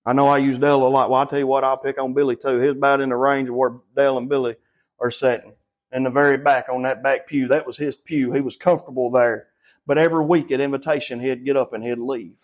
I 0.05 0.13
know 0.13 0.27
I 0.27 0.39
use 0.39 0.57
Dale 0.57 0.85
a 0.85 0.89
lot. 0.89 1.09
Well, 1.09 1.19
I'll 1.19 1.27
tell 1.27 1.39
you 1.39 1.47
what, 1.47 1.63
I'll 1.63 1.77
pick 1.77 1.99
on 1.99 2.13
Billy 2.13 2.35
too. 2.35 2.57
He's 2.57 2.73
about 2.73 3.01
in 3.01 3.09
the 3.09 3.15
range 3.15 3.49
of 3.49 3.55
where 3.55 3.75
Dale 3.95 4.17
and 4.17 4.29
Billy 4.29 4.55
are 4.99 5.11
sitting. 5.11 5.53
In 5.91 6.03
the 6.03 6.09
very 6.09 6.37
back 6.37 6.69
on 6.69 6.83
that 6.83 7.03
back 7.03 7.27
pew. 7.27 7.49
That 7.49 7.65
was 7.65 7.77
his 7.77 7.95
pew. 7.95 8.31
He 8.31 8.41
was 8.41 8.55
comfortable 8.55 9.11
there. 9.11 9.47
But 9.85 9.97
every 9.97 10.23
week 10.23 10.51
at 10.51 10.61
invitation, 10.61 11.19
he'd 11.19 11.43
get 11.45 11.57
up 11.57 11.73
and 11.73 11.83
he'd 11.83 11.97
leave. 11.97 12.39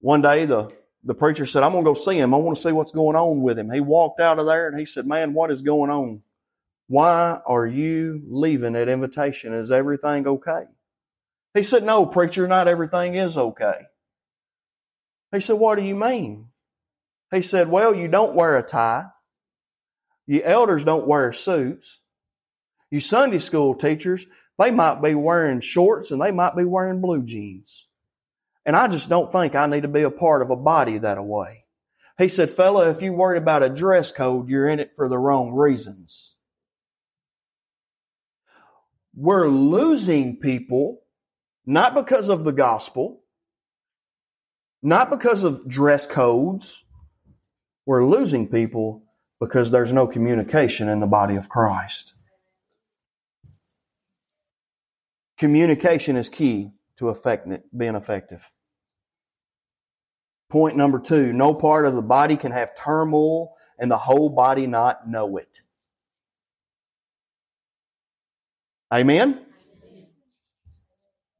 One 0.00 0.20
day, 0.20 0.46
the, 0.46 0.72
the 1.04 1.14
preacher 1.14 1.46
said, 1.46 1.62
I'm 1.62 1.72
going 1.72 1.84
to 1.84 1.90
go 1.90 1.94
see 1.94 2.18
him. 2.18 2.34
I 2.34 2.36
want 2.36 2.56
to 2.56 2.62
see 2.62 2.72
what's 2.72 2.92
going 2.92 3.16
on 3.16 3.40
with 3.40 3.58
him. 3.58 3.70
He 3.70 3.80
walked 3.80 4.20
out 4.20 4.38
of 4.38 4.46
there 4.46 4.68
and 4.68 4.78
he 4.78 4.84
said, 4.84 5.06
Man, 5.06 5.32
what 5.32 5.50
is 5.50 5.62
going 5.62 5.90
on? 5.90 6.22
Why 6.92 7.40
are 7.46 7.66
you 7.66 8.20
leaving 8.28 8.76
at 8.76 8.86
invitation? 8.86 9.54
Is 9.54 9.70
everything 9.70 10.26
okay? 10.26 10.64
He 11.54 11.62
said, 11.62 11.84
No, 11.84 12.04
preacher, 12.04 12.46
not 12.46 12.68
everything 12.68 13.14
is 13.14 13.38
okay. 13.38 13.86
He 15.32 15.40
said, 15.40 15.54
What 15.54 15.78
do 15.78 15.84
you 15.84 15.96
mean? 15.96 16.48
He 17.30 17.40
said, 17.40 17.70
Well, 17.70 17.94
you 17.94 18.08
don't 18.08 18.34
wear 18.34 18.58
a 18.58 18.62
tie. 18.62 19.06
You 20.26 20.42
elders 20.42 20.84
don't 20.84 21.06
wear 21.06 21.32
suits. 21.32 22.02
You 22.90 23.00
Sunday 23.00 23.38
school 23.38 23.74
teachers, 23.74 24.26
they 24.58 24.70
might 24.70 25.00
be 25.00 25.14
wearing 25.14 25.60
shorts 25.62 26.10
and 26.10 26.20
they 26.20 26.30
might 26.30 26.56
be 26.56 26.64
wearing 26.64 27.00
blue 27.00 27.22
jeans. 27.22 27.88
And 28.66 28.76
I 28.76 28.86
just 28.86 29.08
don't 29.08 29.32
think 29.32 29.54
I 29.54 29.64
need 29.64 29.84
to 29.84 29.88
be 29.88 30.02
a 30.02 30.10
part 30.10 30.42
of 30.42 30.50
a 30.50 30.56
body 30.56 30.98
that 30.98 31.24
way. 31.24 31.64
He 32.18 32.28
said, 32.28 32.50
Fella, 32.50 32.90
if 32.90 33.00
you 33.00 33.14
worried 33.14 33.40
about 33.40 33.62
a 33.62 33.70
dress 33.70 34.12
code, 34.12 34.50
you're 34.50 34.68
in 34.68 34.78
it 34.78 34.92
for 34.94 35.08
the 35.08 35.18
wrong 35.18 35.52
reasons. 35.52 36.36
We're 39.14 39.48
losing 39.48 40.38
people 40.38 41.02
not 41.66 41.94
because 41.94 42.28
of 42.28 42.44
the 42.44 42.52
gospel, 42.52 43.22
not 44.82 45.10
because 45.10 45.44
of 45.44 45.68
dress 45.68 46.06
codes. 46.06 46.84
We're 47.86 48.04
losing 48.04 48.48
people 48.48 49.04
because 49.40 49.70
there's 49.70 49.92
no 49.92 50.06
communication 50.06 50.88
in 50.88 51.00
the 51.00 51.06
body 51.06 51.36
of 51.36 51.48
Christ. 51.48 52.14
Communication 55.36 56.16
is 56.16 56.28
key 56.28 56.70
to 56.96 57.08
effect, 57.08 57.48
being 57.76 57.96
effective. 57.96 58.50
Point 60.48 60.76
number 60.76 61.00
two 61.00 61.32
no 61.32 61.54
part 61.54 61.86
of 61.86 61.94
the 61.94 62.02
body 62.02 62.36
can 62.36 62.52
have 62.52 62.76
turmoil 62.76 63.54
and 63.78 63.90
the 63.90 63.96
whole 63.96 64.28
body 64.28 64.66
not 64.66 65.08
know 65.08 65.36
it. 65.36 65.62
Amen? 68.92 69.40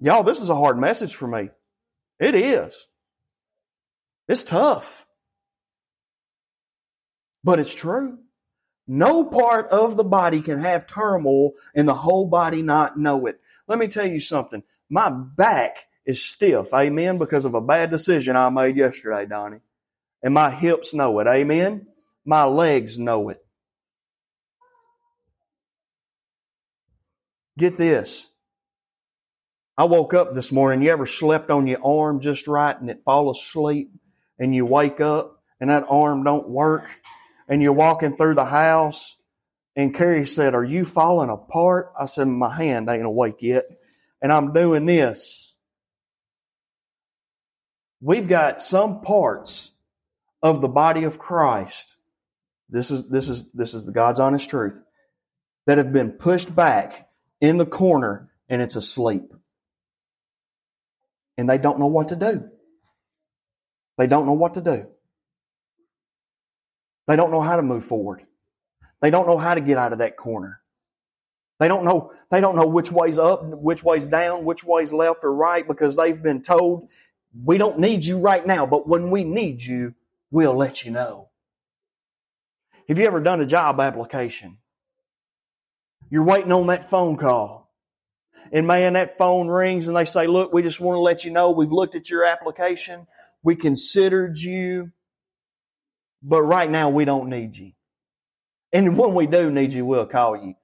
Y'all, 0.00 0.22
this 0.22 0.40
is 0.40 0.48
a 0.48 0.54
hard 0.54 0.78
message 0.78 1.14
for 1.14 1.28
me. 1.28 1.50
It 2.18 2.34
is. 2.34 2.86
It's 4.26 4.42
tough. 4.42 5.06
But 7.44 7.60
it's 7.60 7.74
true. 7.74 8.18
No 8.86 9.24
part 9.24 9.68
of 9.68 9.96
the 9.96 10.04
body 10.04 10.40
can 10.42 10.58
have 10.58 10.86
turmoil 10.86 11.52
and 11.74 11.86
the 11.86 11.94
whole 11.94 12.26
body 12.26 12.62
not 12.62 12.98
know 12.98 13.26
it. 13.26 13.40
Let 13.68 13.78
me 13.78 13.88
tell 13.88 14.06
you 14.06 14.18
something. 14.18 14.62
My 14.88 15.10
back 15.10 15.86
is 16.04 16.24
stiff, 16.24 16.72
amen, 16.74 17.18
because 17.18 17.44
of 17.44 17.54
a 17.54 17.60
bad 17.60 17.90
decision 17.90 18.34
I 18.34 18.48
made 18.50 18.76
yesterday, 18.76 19.26
Donnie. 19.26 19.60
And 20.22 20.34
my 20.34 20.50
hips 20.50 20.94
know 20.94 21.18
it, 21.20 21.26
amen. 21.26 21.86
My 22.24 22.44
legs 22.44 22.98
know 22.98 23.28
it. 23.28 23.44
Get 27.58 27.76
this. 27.76 28.30
I 29.76 29.84
woke 29.84 30.14
up 30.14 30.34
this 30.34 30.52
morning. 30.52 30.82
You 30.82 30.92
ever 30.92 31.06
slept 31.06 31.50
on 31.50 31.66
your 31.66 31.84
arm 31.84 32.20
just 32.20 32.46
right 32.46 32.78
and 32.78 32.90
it 32.90 33.02
fall 33.04 33.30
asleep 33.30 33.90
and 34.38 34.54
you 34.54 34.66
wake 34.66 35.00
up 35.00 35.42
and 35.60 35.70
that 35.70 35.86
arm 35.88 36.24
don't 36.24 36.48
work 36.48 37.00
and 37.48 37.62
you're 37.62 37.72
walking 37.72 38.16
through 38.16 38.34
the 38.34 38.44
house, 38.44 39.18
and 39.76 39.94
Carrie 39.94 40.26
said, 40.26 40.54
Are 40.54 40.64
you 40.64 40.84
falling 40.84 41.30
apart? 41.30 41.92
I 41.98 42.06
said, 42.06 42.26
My 42.26 42.54
hand 42.54 42.88
ain't 42.88 43.04
awake 43.04 43.36
yet, 43.40 43.64
and 44.20 44.32
I'm 44.32 44.52
doing 44.52 44.86
this. 44.86 45.54
We've 48.00 48.28
got 48.28 48.60
some 48.60 49.02
parts 49.02 49.72
of 50.42 50.60
the 50.60 50.68
body 50.68 51.04
of 51.04 51.18
Christ. 51.18 51.96
This 52.68 52.90
is, 52.90 53.08
this 53.08 53.28
is, 53.28 53.50
this 53.52 53.74
is 53.74 53.86
the 53.86 53.92
God's 53.92 54.18
honest 54.18 54.50
truth 54.50 54.82
that 55.66 55.78
have 55.78 55.92
been 55.92 56.12
pushed 56.12 56.54
back 56.54 57.08
in 57.42 57.58
the 57.58 57.66
corner 57.66 58.30
and 58.48 58.62
it's 58.62 58.76
asleep. 58.76 59.34
And 61.36 61.50
they 61.50 61.58
don't 61.58 61.80
know 61.80 61.88
what 61.88 62.08
to 62.08 62.16
do. 62.16 62.48
They 63.98 64.06
don't 64.06 64.26
know 64.26 64.32
what 64.32 64.54
to 64.54 64.62
do. 64.62 64.86
They 67.08 67.16
don't 67.16 67.32
know 67.32 67.42
how 67.42 67.56
to 67.56 67.62
move 67.62 67.84
forward. 67.84 68.24
They 69.02 69.10
don't 69.10 69.26
know 69.26 69.36
how 69.36 69.54
to 69.54 69.60
get 69.60 69.76
out 69.76 69.92
of 69.92 69.98
that 69.98 70.16
corner. 70.16 70.60
They 71.58 71.68
don't 71.68 71.84
know, 71.84 72.12
they 72.30 72.40
don't 72.40 72.56
know 72.56 72.66
which 72.66 72.92
way's 72.92 73.18
up, 73.18 73.44
which 73.44 73.84
way's 73.84 74.06
down, 74.06 74.44
which 74.44 74.64
way's 74.64 74.92
left 74.92 75.20
or 75.24 75.34
right 75.34 75.66
because 75.66 75.96
they've 75.96 76.20
been 76.20 76.42
told, 76.42 76.90
we 77.44 77.58
don't 77.58 77.78
need 77.78 78.04
you 78.04 78.18
right 78.18 78.46
now, 78.46 78.66
but 78.66 78.88
when 78.88 79.10
we 79.10 79.24
need 79.24 79.62
you, 79.62 79.94
we'll 80.30 80.54
let 80.54 80.84
you 80.84 80.92
know. 80.92 81.28
Have 82.88 82.98
you 82.98 83.06
ever 83.06 83.20
done 83.20 83.40
a 83.40 83.46
job 83.46 83.80
application? 83.80 84.58
You're 86.12 86.24
waiting 86.24 86.52
on 86.52 86.66
that 86.66 86.90
phone 86.90 87.16
call. 87.16 87.72
And 88.52 88.66
man, 88.66 88.92
that 88.92 89.16
phone 89.16 89.48
rings 89.48 89.88
and 89.88 89.96
they 89.96 90.04
say, 90.04 90.26
look, 90.26 90.52
we 90.52 90.60
just 90.60 90.78
want 90.78 90.96
to 90.96 91.00
let 91.00 91.24
you 91.24 91.30
know 91.30 91.52
we've 91.52 91.72
looked 91.72 91.94
at 91.94 92.10
your 92.10 92.26
application. 92.26 93.06
We 93.42 93.56
considered 93.56 94.36
you, 94.36 94.92
but 96.22 96.42
right 96.42 96.70
now 96.70 96.90
we 96.90 97.06
don't 97.06 97.30
need 97.30 97.56
you. 97.56 97.72
And 98.74 98.98
when 98.98 99.14
we 99.14 99.26
do 99.26 99.50
need 99.50 99.72
you, 99.72 99.86
we'll 99.86 100.04
call 100.04 100.36
you. 100.36 100.54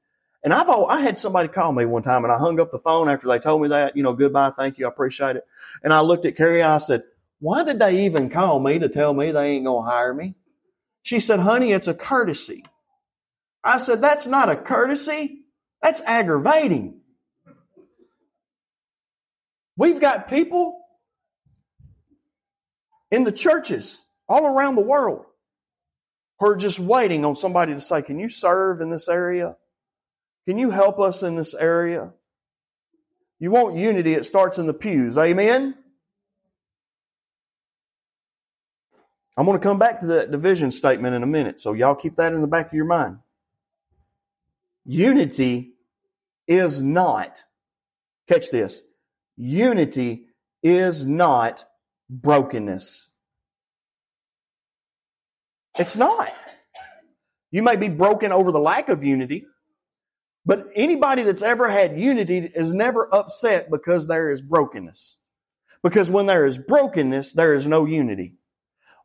And 0.44 0.52
I've 0.52 0.68
I 0.68 1.00
had 1.00 1.16
somebody 1.16 1.48
call 1.48 1.72
me 1.72 1.86
one 1.86 2.02
time 2.02 2.24
and 2.24 2.32
I 2.32 2.36
hung 2.36 2.60
up 2.60 2.70
the 2.70 2.78
phone 2.78 3.08
after 3.08 3.26
they 3.26 3.38
told 3.38 3.62
me 3.62 3.68
that, 3.68 3.96
you 3.96 4.02
know, 4.02 4.12
goodbye, 4.12 4.50
thank 4.50 4.76
you, 4.76 4.84
I 4.84 4.90
appreciate 4.90 5.36
it. 5.36 5.46
And 5.82 5.94
I 5.94 6.00
looked 6.00 6.26
at 6.26 6.36
Carrie, 6.36 6.62
I 6.62 6.76
said, 6.76 7.04
why 7.40 7.64
did 7.64 7.78
they 7.78 8.04
even 8.04 8.28
call 8.28 8.60
me 8.60 8.80
to 8.80 8.90
tell 8.90 9.14
me 9.14 9.30
they 9.30 9.52
ain't 9.52 9.64
going 9.64 9.86
to 9.86 9.90
hire 9.90 10.12
me? 10.12 10.34
She 11.02 11.20
said, 11.20 11.40
honey, 11.40 11.72
it's 11.72 11.88
a 11.88 11.94
courtesy. 11.94 12.66
I 13.64 13.78
said, 13.78 14.00
that's 14.00 14.26
not 14.26 14.48
a 14.48 14.56
courtesy. 14.56 15.40
That's 15.82 16.00
aggravating. 16.02 17.00
We've 19.76 20.00
got 20.00 20.28
people 20.28 20.80
in 23.10 23.24
the 23.24 23.32
churches 23.32 24.04
all 24.28 24.46
around 24.46 24.74
the 24.74 24.82
world 24.82 25.24
who 26.38 26.46
are 26.46 26.56
just 26.56 26.80
waiting 26.80 27.24
on 27.24 27.36
somebody 27.36 27.74
to 27.74 27.80
say, 27.80 28.02
Can 28.02 28.18
you 28.18 28.28
serve 28.28 28.80
in 28.80 28.90
this 28.90 29.08
area? 29.08 29.56
Can 30.46 30.58
you 30.58 30.70
help 30.70 30.98
us 30.98 31.22
in 31.22 31.36
this 31.36 31.54
area? 31.54 32.12
You 33.38 33.50
want 33.50 33.76
unity, 33.76 34.14
it 34.14 34.26
starts 34.26 34.58
in 34.58 34.66
the 34.66 34.74
pews. 34.74 35.16
Amen? 35.16 35.76
I'm 39.36 39.46
going 39.46 39.56
to 39.56 39.62
come 39.62 39.78
back 39.78 40.00
to 40.00 40.06
that 40.06 40.32
division 40.32 40.72
statement 40.72 41.14
in 41.14 41.22
a 41.22 41.26
minute, 41.26 41.60
so 41.60 41.72
y'all 41.72 41.94
keep 41.94 42.16
that 42.16 42.32
in 42.32 42.40
the 42.40 42.48
back 42.48 42.66
of 42.66 42.72
your 42.72 42.86
mind. 42.86 43.18
Unity 44.90 45.74
is 46.46 46.82
not, 46.82 47.44
catch 48.26 48.50
this, 48.50 48.82
unity 49.36 50.24
is 50.62 51.06
not 51.06 51.66
brokenness. 52.08 53.10
It's 55.78 55.98
not. 55.98 56.32
You 57.50 57.62
may 57.62 57.76
be 57.76 57.90
broken 57.90 58.32
over 58.32 58.50
the 58.50 58.58
lack 58.58 58.88
of 58.88 59.04
unity, 59.04 59.44
but 60.46 60.66
anybody 60.74 61.22
that's 61.22 61.42
ever 61.42 61.68
had 61.68 62.00
unity 62.00 62.50
is 62.54 62.72
never 62.72 63.14
upset 63.14 63.70
because 63.70 64.06
there 64.06 64.30
is 64.30 64.40
brokenness. 64.40 65.18
Because 65.82 66.10
when 66.10 66.24
there 66.24 66.46
is 66.46 66.56
brokenness, 66.56 67.34
there 67.34 67.52
is 67.52 67.66
no 67.66 67.84
unity. 67.84 68.36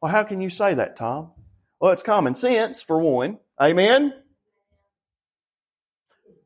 Well, 0.02 0.13
how 0.13 0.24
can 0.24 0.39
you 0.39 0.50
say 0.50 0.76
that, 0.76 0.96
Tom? 0.96 1.34
Well, 1.82 1.91
it's 1.91 2.04
common 2.04 2.36
sense, 2.36 2.82
for 2.82 3.00
one. 3.00 3.39
Amen? 3.60 4.13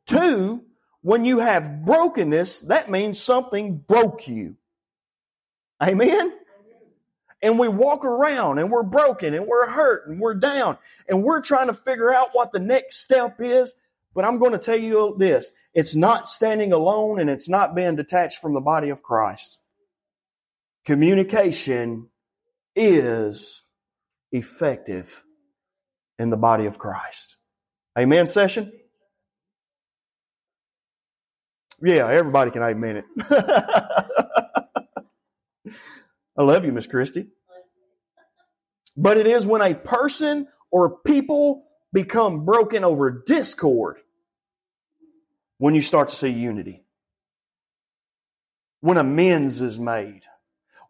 Two, 0.08 0.64
when 1.02 1.26
you 1.26 1.40
have 1.40 1.86
brokenness, 1.86 2.62
that 2.62 2.90
means 2.90 3.20
something 3.20 3.78
broke 3.78 4.28
you. 4.28 4.56
Amen? 5.84 6.34
And 7.42 7.60
we 7.60 7.68
walk 7.68 8.04
around 8.04 8.58
and 8.58 8.72
we're 8.72 8.84
broken 8.84 9.36
and 9.36 9.46
we're 9.46 9.68
hurt 9.68 10.08
and 10.08 10.20
we're 10.20 10.34
down 10.34 10.78
and 11.08 11.24
we're 11.24 11.42
trying 11.42 11.68
to 11.68 11.74
figure 11.74 12.12
out 12.12 12.30
what 12.32 12.52
the 12.52 12.60
next 12.60 12.98
step 12.98 13.36
is. 13.40 13.76
But 14.16 14.26
I'm 14.26 14.40
going 14.40 14.54
to 14.54 14.58
tell 14.58 14.80
you 14.80 15.16
this 15.20 15.52
it's 15.76 15.96
not 15.96 16.28
standing 16.28 16.74
alone 16.74 17.20
and 17.20 17.30
it's 17.30 17.48
not 17.48 17.76
being 17.76 17.96
detached 17.96 18.42
from 18.42 18.56
the 18.56 18.62
body 18.62 18.90
of 18.90 19.04
Christ. 19.04 19.60
Communication 20.84 22.08
is 22.76 23.64
effective 24.32 25.24
in 26.18 26.32
the 26.32 26.38
body 26.38 26.66
of 26.66 26.80
Christ. 26.80 27.36
Amen, 27.98 28.26
session? 28.26 28.72
Yeah, 31.82 32.10
everybody 32.10 32.52
can 32.52 32.64
amen 32.64 32.98
it. 32.98 33.06
I 36.38 36.44
love 36.44 36.66
you, 36.66 36.72
Miss 36.72 36.88
Christie. 36.88 37.28
But 38.96 39.18
it 39.18 39.28
is 39.28 39.46
when 39.46 39.62
a 39.62 39.76
person 39.76 40.48
or 40.72 40.98
people 41.00 41.66
become 41.94 42.46
broken 42.46 42.84
over 42.84 43.24
discord 43.26 43.98
when 45.58 45.76
you 45.76 45.82
start 45.82 46.10
to 46.10 46.16
see 46.16 46.30
unity. 46.30 46.84
When 48.82 48.98
amends 48.98 49.62
is 49.62 49.80
made 49.80 50.24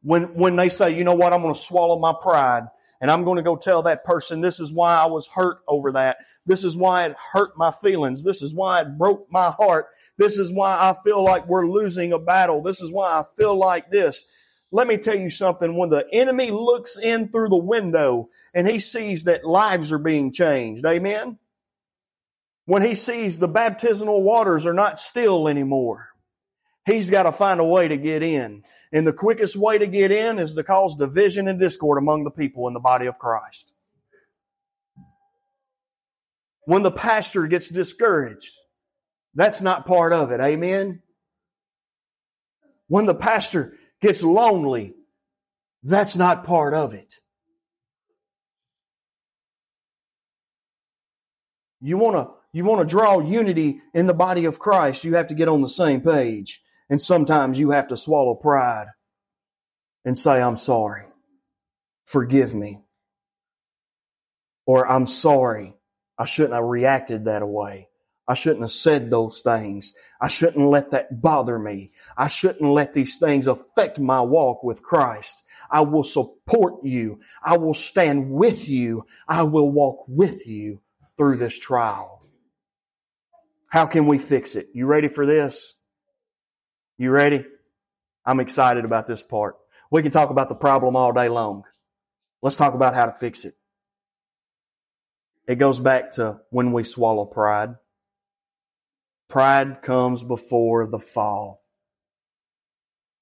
when, 0.02 0.36
when 0.36 0.56
they 0.56 0.70
say, 0.70 0.96
you 0.96 1.04
know 1.04 1.16
what, 1.16 1.34
I'm 1.34 1.42
going 1.42 1.54
to 1.54 1.60
swallow 1.60 2.00
my 2.00 2.14
pride 2.22 2.68
and 3.00 3.12
I'm 3.12 3.24
going 3.24 3.38
to 3.38 3.44
go 3.44 3.56
tell 3.56 3.84
that 3.84 4.04
person 4.04 4.42
this 4.42 4.60
is 4.60 4.74
why 4.74 4.96
I 4.96 5.06
was 5.06 5.28
hurt 5.28 5.60
over 5.68 5.92
that. 5.94 6.18
This 6.46 6.64
is 6.64 6.76
why 6.76 7.06
it 7.06 7.16
hurt 7.34 7.58
my 7.58 7.72
feelings. 7.72 8.24
This 8.24 8.42
is 8.42 8.56
why 8.56 8.82
it 8.82 8.98
broke 8.98 9.28
my 9.32 9.52
heart. 9.52 9.88
This 10.18 10.40
is 10.40 10.52
why 10.52 10.72
I 10.72 10.96
feel 11.04 11.24
like 11.24 11.48
we're 11.48 11.68
losing 11.68 12.12
a 12.12 12.20
battle. 12.20 12.62
This 12.62 12.82
is 12.82 12.92
why 12.92 13.20
I 13.20 13.24
feel 13.38 13.56
like 13.56 13.92
this. 13.92 14.24
Let 14.72 14.88
me 14.88 14.98
tell 14.98 15.16
you 15.16 15.30
something. 15.30 15.78
When 15.78 15.90
the 15.90 16.06
enemy 16.12 16.52
looks 16.52 16.98
in 16.98 17.30
through 17.30 17.50
the 17.50 17.58
window 17.58 18.30
and 18.54 18.68
he 18.68 18.80
sees 18.80 19.26
that 19.26 19.46
lives 19.46 19.94
are 19.94 20.00
being 20.00 20.32
changed, 20.32 20.86
amen? 20.86 21.38
When 22.66 22.82
he 22.82 22.96
sees 22.96 23.40
the 23.40 23.48
baptismal 23.48 24.24
waters 24.24 24.66
are 24.66 24.74
not 24.74 25.00
still 25.00 25.48
anymore, 25.48 26.10
he's 26.86 27.10
got 27.10 27.24
to 27.24 27.32
find 27.32 27.62
a 27.62 27.66
way 27.66 27.88
to 27.88 27.96
get 27.96 28.24
in. 28.24 28.64
And 28.92 29.06
the 29.06 29.14
quickest 29.14 29.56
way 29.56 29.78
to 29.78 29.88
get 29.88 30.12
in 30.12 30.40
is 30.40 30.54
to 30.54 30.64
cause 30.64 30.96
division 30.96 31.48
and 31.48 31.60
discord 31.60 31.98
among 31.98 32.24
the 32.24 32.32
people 32.32 32.68
in 32.68 32.74
the 32.74 32.80
body 32.80 33.06
of 33.06 33.20
Christ. 33.20 33.74
When 36.66 36.84
the 36.84 36.92
pastor 36.92 37.48
gets 37.48 37.70
discouraged, 37.70 38.54
that's 39.34 39.62
not 39.62 39.86
part 39.86 40.14
of 40.14 40.32
it. 40.32 40.40
Amen? 40.40 41.02
When 42.88 43.06
the 43.06 43.16
pastor 43.16 43.76
gets 44.02 44.24
lonely, 44.24 44.94
that's 45.84 46.16
not 46.16 46.44
part 46.44 46.74
of 46.74 46.94
it. 46.94 47.16
You 51.80 51.98
want 51.98 52.16
to 52.16 52.34
you 52.54 52.64
want 52.64 52.88
to 52.88 52.92
draw 52.92 53.20
unity 53.20 53.82
in 53.94 54.08
the 54.08 54.14
body 54.14 54.46
of 54.46 54.58
Christ, 54.58 55.04
you 55.04 55.16
have 55.16 55.28
to 55.28 55.36
get 55.36 55.48
on 55.48 55.62
the 55.62 55.70
same 55.70 56.02
page. 56.02 56.62
And 56.90 57.02
sometimes 57.02 57.60
you 57.60 57.72
have 57.72 57.90
to 57.90 57.98
swallow 57.98 58.36
pride 58.36 58.88
and 60.06 60.18
say, 60.18 60.42
I'm 60.42 60.58
sorry. 60.58 61.06
Forgive 62.06 62.54
me. 62.54 62.80
Or 64.66 64.90
I'm 64.90 65.06
sorry. 65.06 65.76
I 66.18 66.26
shouldn't 66.26 66.54
have 66.54 66.64
reacted 66.64 67.26
that 67.26 67.48
way. 67.48 67.90
I 68.30 68.34
shouldn't 68.34 68.64
have 68.64 68.72
said 68.72 69.10
those 69.10 69.42
things. 69.42 69.94
I 70.20 70.28
shouldn't 70.28 70.70
let 70.70 70.92
that 70.92 71.22
bother 71.22 71.58
me. 71.58 71.92
I 72.18 72.28
shouldn't 72.28 72.70
let 72.70 72.92
these 72.92 73.18
things 73.18 73.48
affect 73.48 74.00
my 74.00 74.22
walk 74.22 74.64
with 74.64 74.84
Christ. 74.84 75.44
I 75.72 75.82
will 75.82 76.04
support 76.04 76.84
you. 76.84 77.20
I 77.42 77.58
will 77.58 77.74
stand 77.74 78.30
with 78.30 78.68
you. 78.68 79.06
I 79.30 79.44
will 79.44 79.72
walk 79.72 80.04
with 80.10 80.46
you 80.46 80.82
through 81.18 81.38
this 81.38 81.58
trial. 81.58 82.22
How 83.70 83.86
can 83.86 84.08
we 84.08 84.18
fix 84.18 84.56
it? 84.56 84.68
You 84.74 84.88
ready 84.88 85.08
for 85.08 85.26
this? 85.26 85.77
You 86.98 87.12
ready? 87.12 87.46
I'm 88.26 88.40
excited 88.40 88.86
about 88.86 89.06
this 89.06 89.22
part. 89.22 89.56
We 89.92 90.02
can 90.02 90.12
talk 90.12 90.30
about 90.30 90.50
the 90.50 90.56
problem 90.56 90.96
all 90.96 91.14
day 91.14 91.30
long. 91.30 91.64
Let's 92.42 92.56
talk 92.56 92.74
about 92.74 92.96
how 92.96 93.06
to 93.06 93.12
fix 93.12 93.46
it. 93.46 93.54
It 95.48 95.56
goes 95.56 95.80
back 95.80 96.12
to 96.14 96.42
when 96.50 96.74
we 96.74 96.84
swallow 96.84 97.26
pride. 97.26 97.76
Pride 99.30 99.82
comes 99.82 100.24
before 100.24 100.86
the 100.86 101.00
fall. 101.00 101.64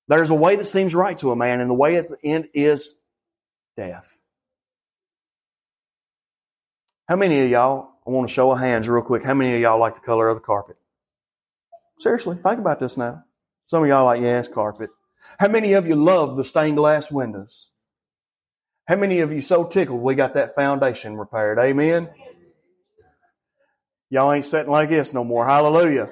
There's 0.07 0.29
a 0.29 0.35
way 0.35 0.55
that 0.55 0.65
seems 0.65 0.95
right 0.95 1.17
to 1.19 1.31
a 1.31 1.35
man, 1.35 1.61
and 1.61 1.69
the 1.69 1.75
way 1.75 1.97
at 1.97 2.05
the 2.07 2.17
end 2.23 2.49
is 2.53 2.97
death. 3.75 4.17
How 7.07 7.15
many 7.15 7.41
of 7.41 7.49
y'all, 7.49 7.89
I 8.07 8.11
want 8.11 8.27
to 8.27 8.33
show 8.33 8.51
of 8.51 8.59
hands 8.59 8.87
real 8.87 9.03
quick, 9.03 9.23
how 9.23 9.33
many 9.33 9.55
of 9.55 9.61
y'all 9.61 9.79
like 9.79 9.95
the 9.95 10.01
color 10.01 10.27
of 10.27 10.35
the 10.35 10.41
carpet? 10.41 10.77
Seriously, 11.99 12.35
think 12.35 12.59
about 12.59 12.79
this 12.79 12.97
now. 12.97 13.23
Some 13.67 13.83
of 13.83 13.89
y'all 13.89 14.05
like, 14.05 14.21
yes, 14.21 14.47
carpet. 14.47 14.89
How 15.39 15.47
many 15.47 15.73
of 15.73 15.87
you 15.87 15.95
love 15.95 16.37
the 16.37 16.43
stained 16.43 16.77
glass 16.77 17.11
windows? 17.11 17.71
How 18.87 18.95
many 18.95 19.19
of 19.21 19.33
you 19.33 19.41
so 19.41 19.63
tickled 19.63 20.01
we 20.01 20.13
got 20.13 20.35
that 20.35 20.53
foundation 20.53 21.17
repaired? 21.17 21.57
Amen? 21.57 22.09
Y'all 24.09 24.31
ain't 24.31 24.45
sitting 24.45 24.71
like 24.71 24.89
this 24.89 25.13
no 25.13 25.23
more. 25.23 25.45
Hallelujah. 25.45 26.09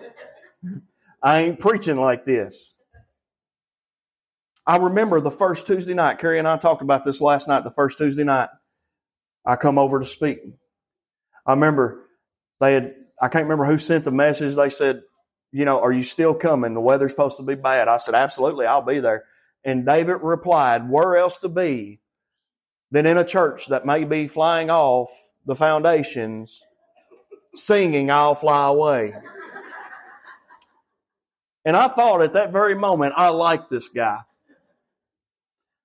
I 1.22 1.42
ain't 1.42 1.60
preaching 1.60 1.98
like 1.98 2.26
this. 2.26 2.80
I 4.66 4.78
remember 4.78 5.22
the 5.22 5.32
first 5.32 5.68
Tuesday 5.68 5.94
night, 5.94 6.20
Carrie 6.20 6.40
and 6.40 6.48
I 6.48 6.58
talked 6.58 6.82
about 6.82 7.04
this 7.04 7.22
last 7.22 7.48
night, 7.48 7.64
the 7.64 7.72
first 7.72 7.98
Tuesday 7.98 8.24
night. 8.24 8.50
I 9.46 9.58
come 9.58 9.78
over 9.78 10.00
to 10.00 10.06
speak. 10.06 10.40
I 11.46 11.52
remember 11.52 12.08
they 12.60 12.74
had, 12.74 12.96
I 13.22 13.28
can't 13.28 13.44
remember 13.44 13.66
who 13.66 13.78
sent 13.78 14.06
the 14.06 14.12
message. 14.12 14.56
They 14.56 14.70
said, 14.70 15.04
you 15.54 15.66
know, 15.66 15.80
are 15.80 15.92
you 15.92 16.02
still 16.02 16.34
coming? 16.34 16.74
The 16.74 16.82
weather's 16.82 17.12
supposed 17.12 17.38
to 17.38 17.44
be 17.44 17.54
bad. 17.54 17.88
I 17.88 17.98
said, 17.98 18.16
absolutely, 18.16 18.66
I'll 18.66 18.82
be 18.82 19.00
there. 19.00 19.26
And 19.64 19.86
David 19.86 20.18
replied, 20.24 20.90
where 20.90 21.16
else 21.16 21.38
to 21.40 21.50
be 21.50 22.00
than 22.92 23.06
in 23.06 23.18
a 23.18 23.24
church 23.24 23.68
that 23.68 23.86
may 23.86 24.04
be 24.04 24.28
flying 24.28 24.72
off 24.72 25.10
the 25.46 25.56
foundations, 25.56 26.66
singing, 27.56 28.10
I'll 28.10 28.34
fly 28.34 28.68
away. 28.68 29.14
And 31.64 31.78
I 31.78 31.88
thought 31.88 32.24
at 32.24 32.34
that 32.34 32.52
very 32.52 32.76
moment, 32.76 33.14
I 33.16 33.30
like 33.30 33.70
this 33.70 33.90
guy. 33.90 34.22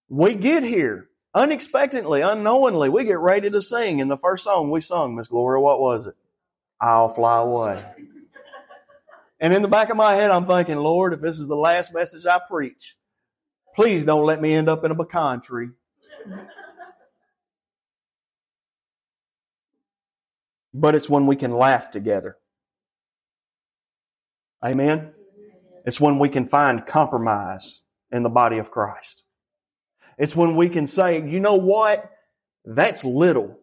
We 0.08 0.34
get 0.34 0.62
here 0.62 1.08
unexpectedly, 1.34 2.22
unknowingly. 2.22 2.88
We 2.88 3.04
get 3.04 3.18
ready 3.18 3.50
to 3.50 3.60
sing. 3.60 4.00
And 4.00 4.10
the 4.10 4.16
first 4.16 4.44
song 4.44 4.70
we 4.70 4.80
sung, 4.80 5.14
Miss 5.14 5.28
Gloria, 5.28 5.60
what 5.60 5.78
was 5.78 6.06
it? 6.06 6.14
I'll 6.80 7.08
fly 7.08 7.42
away. 7.42 7.84
And 9.40 9.52
in 9.52 9.62
the 9.62 9.68
back 9.68 9.90
of 9.90 9.96
my 9.96 10.14
head, 10.14 10.30
I'm 10.30 10.44
thinking, 10.44 10.78
Lord, 10.78 11.12
if 11.12 11.20
this 11.20 11.38
is 11.38 11.48
the 11.48 11.56
last 11.56 11.94
message 11.94 12.26
I 12.26 12.40
preach, 12.48 12.96
please 13.74 14.04
don't 14.04 14.26
let 14.26 14.40
me 14.40 14.52
end 14.52 14.68
up 14.68 14.84
in 14.84 14.90
a 14.90 14.94
pecan 14.94 15.40
tree. 15.40 15.68
But 20.74 20.94
it's 20.94 21.08
when 21.08 21.26
we 21.26 21.36
can 21.36 21.52
laugh 21.52 21.90
together. 21.90 22.36
Amen? 24.64 25.12
It's 25.86 26.00
when 26.00 26.18
we 26.18 26.28
can 26.28 26.44
find 26.44 26.84
compromise 26.84 27.82
in 28.10 28.22
the 28.22 28.28
body 28.28 28.58
of 28.58 28.70
Christ. 28.70 29.22
It's 30.18 30.34
when 30.34 30.56
we 30.56 30.68
can 30.68 30.86
say, 30.86 31.26
you 31.26 31.38
know 31.38 31.54
what? 31.54 32.10
That's 32.64 33.04
little. 33.04 33.58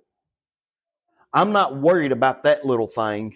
I'm 1.33 1.51
not 1.51 1.77
worried 1.77 2.13
about 2.13 2.43
that 2.43 2.65
little 2.65 2.88
thing 2.88 3.35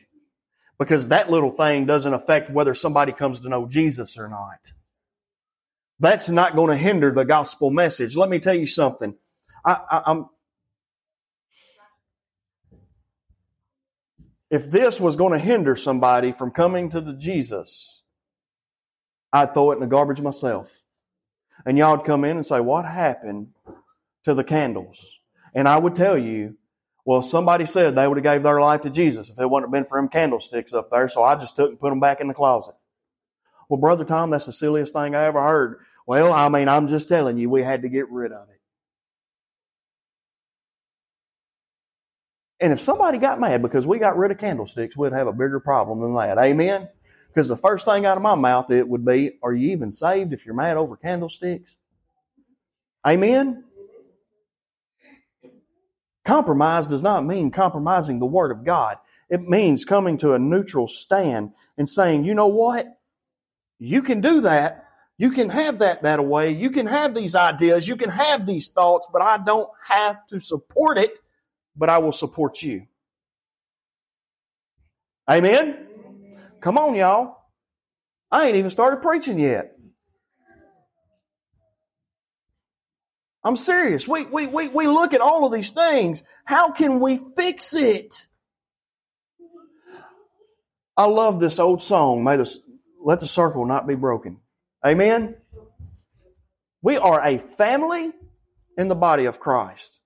because 0.80 1.10
that 1.10 1.30
little 1.30 1.52
thing 1.52 1.86
doesn't 1.86 2.14
affect 2.14 2.50
whether 2.50 2.74
somebody 2.74 3.12
comes 3.12 3.40
to 3.40 3.50
know 3.50 3.68
Jesus 3.68 4.18
or 4.18 4.30
not. 4.30 4.72
That's 6.00 6.30
not 6.30 6.56
going 6.56 6.70
to 6.70 6.78
hinder 6.78 7.12
the 7.12 7.26
gospel 7.26 7.70
message. 7.70 8.16
Let 8.16 8.30
me 8.30 8.40
tell 8.40 8.54
you 8.54 8.66
something. 8.66 9.16
I, 9.66 10.02
am 10.08 10.30
if 14.50 14.72
this 14.72 15.00
was 15.00 15.18
going 15.18 15.34
to 15.34 15.40
hinder 15.40 15.76
somebody 15.76 16.32
from 16.32 16.52
coming 16.52 16.90
to 16.92 17.02
the 17.02 17.14
Jesus, 17.14 18.02
I'd 19.32 19.54
throw 19.54 19.72
it 19.72 19.76
in 19.76 19.82
the 19.82 19.88
garbage 19.88 20.22
myself. 20.22 20.84
And 21.66 21.78
y'all 21.78 21.98
would 21.98 22.06
come 22.06 22.24
in 22.24 22.38
and 22.38 22.46
say, 22.46 22.62
What 22.62 22.86
happened 22.86 23.50
to 24.24 24.34
the 24.34 24.46
candles? 24.46 25.20
And 25.54 25.68
I 25.68 25.78
would 25.78 25.96
tell 25.96 26.18
you, 26.18 26.56
well, 27.10 27.24
somebody 27.24 27.66
said 27.66 27.96
they 27.96 28.08
would 28.08 28.18
have 28.18 28.24
gave 28.24 28.44
their 28.44 28.62
life 28.62 28.84
to 28.84 28.92
Jesus 28.92 29.32
if 29.32 29.40
it 29.40 29.50
wouldn't 29.50 29.70
have 29.70 29.72
been 29.72 29.90
for 29.90 29.98
them 29.98 30.10
candlesticks 30.10 30.76
up 30.76 30.92
there, 30.92 31.08
so 31.08 31.24
I 31.24 31.34
just 31.34 31.56
took 31.56 31.72
and 31.72 31.80
put 31.80 31.90
them 31.90 32.00
back 32.00 32.22
in 32.22 32.28
the 32.28 32.36
closet. 32.36 32.76
Well, 33.68 33.80
Brother 33.80 34.06
Tom, 34.06 34.30
that's 34.30 34.46
the 34.46 34.54
silliest 34.54 34.94
thing 34.94 35.16
I 35.16 35.24
ever 35.24 35.42
heard. 35.42 35.80
Well, 36.06 36.32
I 36.32 36.50
mean, 36.50 36.70
I'm 36.70 36.86
just 36.86 37.10
telling 37.10 37.40
you, 37.40 37.50
we 37.50 37.64
had 37.64 37.82
to 37.82 37.90
get 37.90 38.12
rid 38.12 38.32
of 38.32 38.48
it. 38.50 38.62
And 42.60 42.72
if 42.72 42.80
somebody 42.80 43.18
got 43.18 43.40
mad 43.40 43.64
because 43.64 43.88
we 43.88 43.98
got 43.98 44.16
rid 44.16 44.30
of 44.30 44.38
candlesticks, 44.38 44.96
we'd 44.96 45.12
have 45.12 45.26
a 45.26 45.34
bigger 45.34 45.60
problem 45.60 46.02
than 46.02 46.14
that. 46.14 46.38
Amen? 46.38 46.90
Because 47.30 47.48
the 47.48 47.58
first 47.58 47.88
thing 47.88 48.06
out 48.06 48.18
of 48.18 48.22
my 48.22 48.36
mouth 48.36 48.70
it 48.70 48.88
would 48.88 49.04
be, 49.04 49.32
are 49.42 49.52
you 49.52 49.72
even 49.72 49.90
saved 49.90 50.32
if 50.32 50.46
you're 50.46 50.54
mad 50.54 50.78
over 50.78 50.96
candlesticks? 50.96 51.78
Amen? 53.04 53.64
Compromise 56.26 56.88
does 56.88 57.04
not 57.04 57.26
mean 57.26 57.52
compromising 57.52 58.20
the 58.20 58.26
Word 58.26 58.52
of 58.52 58.64
God. 58.64 58.98
It 59.30 59.42
means 59.42 59.86
coming 59.86 60.18
to 60.20 60.34
a 60.34 60.40
neutral 60.40 60.88
stand 60.88 61.54
and 61.78 61.88
saying, 61.88 62.26
you 62.26 62.34
know 62.34 62.48
what? 62.48 62.88
You 63.80 64.02
can 64.02 64.22
do 64.22 64.42
that. 64.42 64.86
You 65.18 65.32
can 65.32 65.50
have 65.50 65.80
that 65.80 66.04
that 66.04 66.24
way. 66.26 66.52
You 66.52 66.72
can 66.72 66.86
have 66.86 67.14
these 67.14 67.36
ideas. 67.36 67.88
You 67.88 67.96
can 67.96 68.10
have 68.10 68.46
these 68.46 68.70
thoughts, 68.70 69.10
but 69.12 69.22
I 69.22 69.38
don't 69.38 69.70
have 69.84 70.26
to 70.28 70.40
support 70.40 70.98
it, 70.98 71.12
but 71.76 71.90
I 71.90 71.98
will 71.98 72.12
support 72.12 72.62
you. 72.62 72.88
Amen? 75.30 75.88
Come 76.60 76.78
on, 76.78 76.96
y'all. 76.96 77.38
I 78.32 78.48
ain't 78.48 78.58
even 78.58 78.70
started 78.70 79.02
preaching 79.02 79.40
yet. 79.40 79.79
I'm 83.44 83.56
serious. 83.56 84.08
We, 84.08 84.26
we, 84.26 84.48
we, 84.48 84.68
we 84.68 84.88
look 84.88 85.14
at 85.14 85.22
all 85.22 85.46
of 85.46 85.54
these 85.54 85.72
things. 85.72 86.24
How 86.46 86.72
can 86.72 87.00
we 87.00 87.18
fix 87.18 87.74
it? 87.74 88.28
I 90.98 91.06
love 91.06 91.40
this 91.40 91.60
old 91.60 91.82
song, 91.82 92.26
May 92.26 92.36
the, 92.36 92.60
Let 93.02 93.22
the 93.22 93.28
Circle 93.28 93.66
Not 93.66 93.88
Be 93.88 93.96
Broken. 93.96 94.40
Amen? 94.86 95.38
We 96.82 96.98
are 96.98 97.26
a 97.26 97.38
family 97.38 98.12
in 98.78 98.90
the 98.90 98.96
body 98.96 99.26
of 99.26 99.40
Christ. 99.40 100.02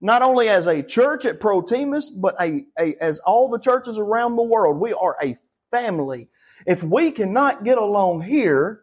Not 0.00 0.22
only 0.22 0.48
as 0.48 0.66
a 0.66 0.82
church 0.82 1.26
at 1.26 1.40
Protemus, 1.40 2.10
but 2.10 2.34
a, 2.40 2.64
a, 2.78 2.94
as 3.00 3.20
all 3.20 3.50
the 3.50 3.58
churches 3.58 3.98
around 3.98 4.36
the 4.36 4.42
world. 4.42 4.78
We 4.78 4.94
are 4.94 5.16
a 5.22 5.36
family. 5.70 6.28
If 6.66 6.82
we 6.82 7.10
cannot 7.10 7.64
get 7.64 7.78
along 7.78 8.22
here, 8.22 8.82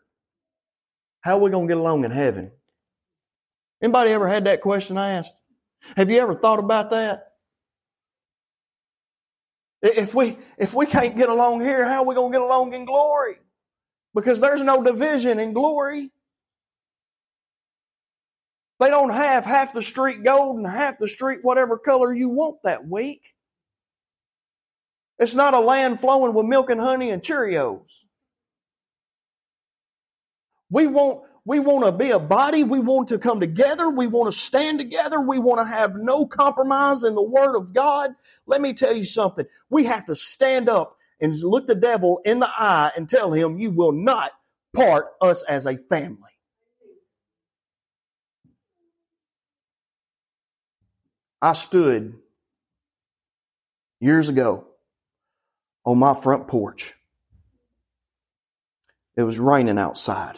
how 1.21 1.37
are 1.37 1.41
we 1.41 1.51
going 1.51 1.67
to 1.67 1.73
get 1.73 1.79
along 1.79 2.05
in 2.05 2.11
heaven? 2.11 2.51
Anybody 3.81 4.11
ever 4.11 4.27
had 4.27 4.45
that 4.45 4.61
question 4.61 4.97
asked? 4.97 5.39
Have 5.95 6.09
you 6.09 6.19
ever 6.19 6.33
thought 6.33 6.59
about 6.59 6.91
that? 6.91 7.27
If 9.81 10.13
we, 10.13 10.37
if 10.57 10.73
we 10.73 10.85
can't 10.85 11.17
get 11.17 11.29
along 11.29 11.61
here, 11.61 11.87
how 11.87 12.03
are 12.03 12.05
we 12.05 12.13
going 12.13 12.31
to 12.31 12.37
get 12.37 12.45
along 12.45 12.73
in 12.73 12.85
glory? 12.85 13.37
Because 14.13 14.39
there's 14.39 14.61
no 14.61 14.83
division 14.83 15.39
in 15.39 15.53
glory. 15.53 16.11
They 18.79 18.89
don't 18.89 19.13
have 19.13 19.45
half 19.45 19.73
the 19.73 19.81
street 19.81 20.23
gold 20.23 20.57
and 20.57 20.67
half 20.67 20.99
the 20.99 21.07
street 21.07 21.39
whatever 21.41 21.77
color 21.77 22.13
you 22.13 22.29
want 22.29 22.57
that 22.63 22.87
week. 22.87 23.21
It's 25.17 25.35
not 25.35 25.53
a 25.53 25.59
land 25.59 25.99
flowing 25.99 26.33
with 26.33 26.45
milk 26.47 26.69
and 26.69 26.81
honey 26.81 27.11
and 27.11 27.21
Cheerios. 27.21 28.05
We 30.69 30.87
want, 30.87 31.23
we 31.45 31.59
want 31.59 31.85
to 31.85 31.91
be 31.91 32.11
a 32.11 32.19
body. 32.19 32.63
We 32.63 32.79
want 32.79 33.09
to 33.09 33.17
come 33.17 33.39
together. 33.39 33.89
We 33.89 34.07
want 34.07 34.31
to 34.31 34.37
stand 34.37 34.79
together. 34.79 35.19
We 35.19 35.39
want 35.39 35.59
to 35.59 35.65
have 35.65 35.95
no 35.95 36.25
compromise 36.25 37.03
in 37.03 37.15
the 37.15 37.23
Word 37.23 37.55
of 37.55 37.73
God. 37.73 38.11
Let 38.45 38.61
me 38.61 38.73
tell 38.73 38.93
you 38.93 39.03
something. 39.03 39.45
We 39.69 39.85
have 39.85 40.05
to 40.05 40.15
stand 40.15 40.69
up 40.69 40.97
and 41.19 41.35
look 41.41 41.65
the 41.65 41.75
devil 41.75 42.21
in 42.25 42.39
the 42.39 42.49
eye 42.49 42.91
and 42.95 43.09
tell 43.09 43.33
him, 43.33 43.57
You 43.57 43.71
will 43.71 43.91
not 43.91 44.31
part 44.75 45.07
us 45.19 45.41
as 45.43 45.65
a 45.65 45.77
family. 45.77 46.29
I 51.41 51.53
stood 51.53 52.19
years 53.99 54.29
ago 54.29 54.67
on 55.85 55.97
my 55.97 56.13
front 56.13 56.47
porch. 56.47 56.93
It 59.17 59.23
was 59.23 59.39
raining 59.39 59.79
outside. 59.79 60.37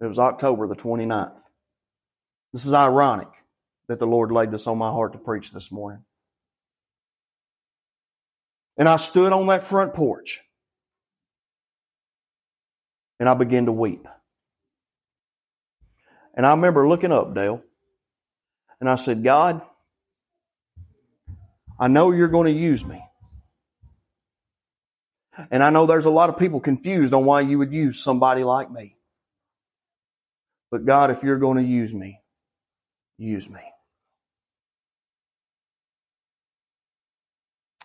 It 0.00 0.06
was 0.06 0.18
October 0.18 0.66
the 0.66 0.76
29th. 0.76 1.40
This 2.52 2.66
is 2.66 2.72
ironic 2.72 3.28
that 3.88 3.98
the 3.98 4.06
Lord 4.06 4.32
laid 4.32 4.50
this 4.50 4.66
on 4.66 4.78
my 4.78 4.90
heart 4.90 5.12
to 5.12 5.18
preach 5.18 5.52
this 5.52 5.70
morning. 5.70 6.04
And 8.76 8.88
I 8.88 8.96
stood 8.96 9.32
on 9.32 9.46
that 9.48 9.62
front 9.62 9.94
porch 9.94 10.40
and 13.18 13.28
I 13.28 13.34
began 13.34 13.66
to 13.66 13.72
weep. 13.72 14.08
And 16.34 16.46
I 16.46 16.52
remember 16.52 16.88
looking 16.88 17.12
up, 17.12 17.34
Dale, 17.34 17.62
and 18.80 18.88
I 18.88 18.94
said, 18.94 19.22
God, 19.22 19.60
I 21.78 21.88
know 21.88 22.12
you're 22.12 22.28
going 22.28 22.52
to 22.52 22.58
use 22.58 22.86
me. 22.86 23.04
And 25.50 25.62
I 25.62 25.70
know 25.70 25.86
there's 25.86 26.06
a 26.06 26.10
lot 26.10 26.30
of 26.30 26.38
people 26.38 26.60
confused 26.60 27.12
on 27.12 27.24
why 27.24 27.42
you 27.42 27.58
would 27.58 27.72
use 27.72 28.02
somebody 28.02 28.44
like 28.44 28.70
me. 28.70 28.96
But 30.70 30.86
God, 30.86 31.10
if 31.10 31.22
you're 31.22 31.38
going 31.38 31.56
to 31.56 31.64
use 31.64 31.94
me, 31.94 32.20
use 33.18 33.50
me. 33.50 33.60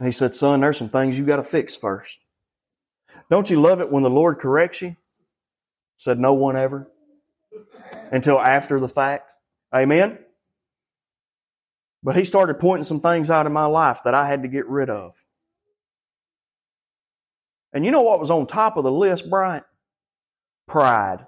He 0.04 0.12
said, 0.12 0.34
Son, 0.34 0.60
there's 0.60 0.78
some 0.78 0.90
things 0.90 1.18
you 1.18 1.26
got 1.26 1.38
to 1.38 1.44
fix 1.44 1.76
first. 1.76 2.20
Don't 3.30 3.50
you 3.50 3.62
love 3.62 3.82
it 3.82 3.92
when 3.92 4.04
the 4.04 4.10
Lord 4.10 4.40
corrects 4.40 4.82
you? 4.82 4.96
Said 5.98 6.20
no 6.20 6.34
one 6.34 6.58
ever 6.58 6.92
until 8.12 8.40
after 8.40 8.80
the 8.80 8.90
fact. 8.90 9.32
Amen? 9.74 10.20
But 12.04 12.16
he 12.16 12.26
started 12.26 12.60
pointing 12.60 12.84
some 12.84 13.00
things 13.00 13.30
out 13.30 13.46
in 13.46 13.54
my 13.54 13.66
life 13.66 14.02
that 14.04 14.14
I 14.14 14.28
had 14.28 14.44
to 14.44 14.48
get 14.48 14.68
rid 14.68 14.90
of. 14.90 15.16
And 17.74 17.84
you 17.84 17.92
know 17.92 18.02
what 18.02 18.20
was 18.20 18.30
on 18.30 18.48
top 18.48 18.78
of 18.78 18.84
the 18.84 18.92
list, 18.92 19.30
Bryant? 19.30 19.66
Pride. 20.68 21.26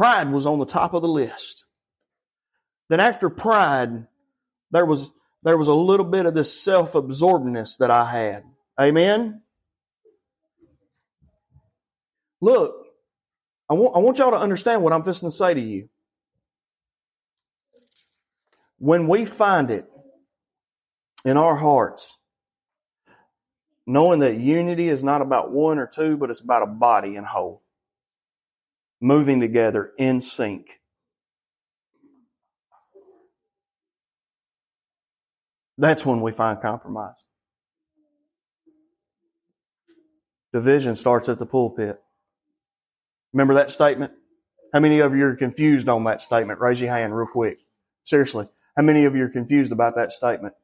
Pride 0.00 0.32
was 0.32 0.46
on 0.46 0.58
the 0.58 0.64
top 0.64 0.94
of 0.94 1.02
the 1.02 1.08
list. 1.08 1.66
Then 2.88 3.00
after 3.00 3.28
pride, 3.28 4.06
there 4.70 4.86
was, 4.86 5.12
there 5.42 5.58
was 5.58 5.68
a 5.68 5.74
little 5.74 6.06
bit 6.06 6.24
of 6.24 6.32
this 6.32 6.58
self-absorbedness 6.58 7.76
that 7.80 7.90
I 7.90 8.10
had. 8.10 8.44
Amen? 8.80 9.42
Look, 12.40 12.86
I 13.68 13.74
want, 13.74 13.94
I 13.94 13.98
want 13.98 14.16
y'all 14.16 14.30
to 14.30 14.38
understand 14.38 14.82
what 14.82 14.94
I'm 14.94 15.02
fixing 15.02 15.28
to 15.28 15.30
say 15.30 15.52
to 15.52 15.60
you. 15.60 15.90
When 18.78 19.06
we 19.06 19.26
find 19.26 19.70
it 19.70 19.84
in 21.26 21.36
our 21.36 21.56
hearts, 21.56 22.16
knowing 23.86 24.20
that 24.20 24.38
unity 24.38 24.88
is 24.88 25.04
not 25.04 25.20
about 25.20 25.52
one 25.52 25.78
or 25.78 25.86
two, 25.86 26.16
but 26.16 26.30
it's 26.30 26.40
about 26.40 26.62
a 26.62 26.66
body 26.66 27.16
and 27.16 27.26
whole, 27.26 27.60
moving 29.00 29.40
together 29.40 29.92
in 29.98 30.20
sync. 30.20 30.80
That's 35.78 36.04
when 36.04 36.20
we 36.20 36.30
find 36.32 36.60
compromise. 36.60 37.24
Division 40.52 40.96
starts 40.96 41.28
at 41.28 41.38
the 41.38 41.46
pulpit. 41.46 42.00
Remember 43.32 43.54
that 43.54 43.70
statement? 43.70 44.12
How 44.74 44.80
many 44.80 45.00
of 45.00 45.14
you 45.14 45.24
are 45.26 45.36
confused 45.36 45.88
on 45.88 46.04
that 46.04 46.20
statement? 46.20 46.60
Raise 46.60 46.80
your 46.80 46.90
hand 46.90 47.16
real 47.16 47.28
quick. 47.28 47.58
Seriously. 48.02 48.48
How 48.76 48.82
many 48.82 49.04
of 49.04 49.16
you 49.16 49.24
are 49.24 49.30
confused 49.30 49.72
about 49.72 49.96
that 49.96 50.12
statement? 50.12 50.54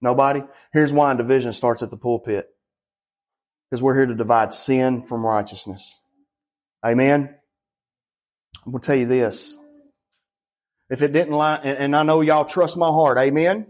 Nobody? 0.00 0.42
Here's 0.72 0.92
why 0.92 1.14
division 1.14 1.52
starts 1.52 1.82
at 1.82 1.90
the 1.90 1.96
pulpit. 1.96 2.48
Because 3.70 3.82
we're 3.82 3.96
here 3.96 4.06
to 4.06 4.14
divide 4.14 4.52
sin 4.52 5.04
from 5.04 5.24
righteousness. 5.24 6.00
Amen? 6.84 7.36
I'm 8.64 8.72
going 8.72 8.80
to 8.80 8.86
tell 8.86 8.96
you 8.96 9.06
this. 9.06 9.58
If 10.90 11.02
it 11.02 11.12
didn't 11.12 11.34
lie, 11.34 11.56
and 11.56 11.96
I 11.96 12.02
know 12.02 12.20
y'all 12.20 12.44
trust 12.44 12.76
my 12.76 12.88
heart, 12.88 13.18
amen? 13.18 13.66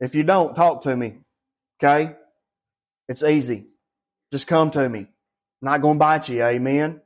If 0.00 0.14
you 0.14 0.22
don't, 0.22 0.54
talk 0.54 0.82
to 0.82 0.96
me. 0.96 1.18
Okay? 1.82 2.14
It's 3.08 3.22
easy. 3.22 3.66
Just 4.32 4.48
come 4.48 4.70
to 4.72 4.88
me. 4.88 5.00
I'm 5.00 5.06
not 5.62 5.82
going 5.82 5.96
to 5.96 5.98
bite 5.98 6.28
you, 6.28 6.42
amen? 6.42 7.00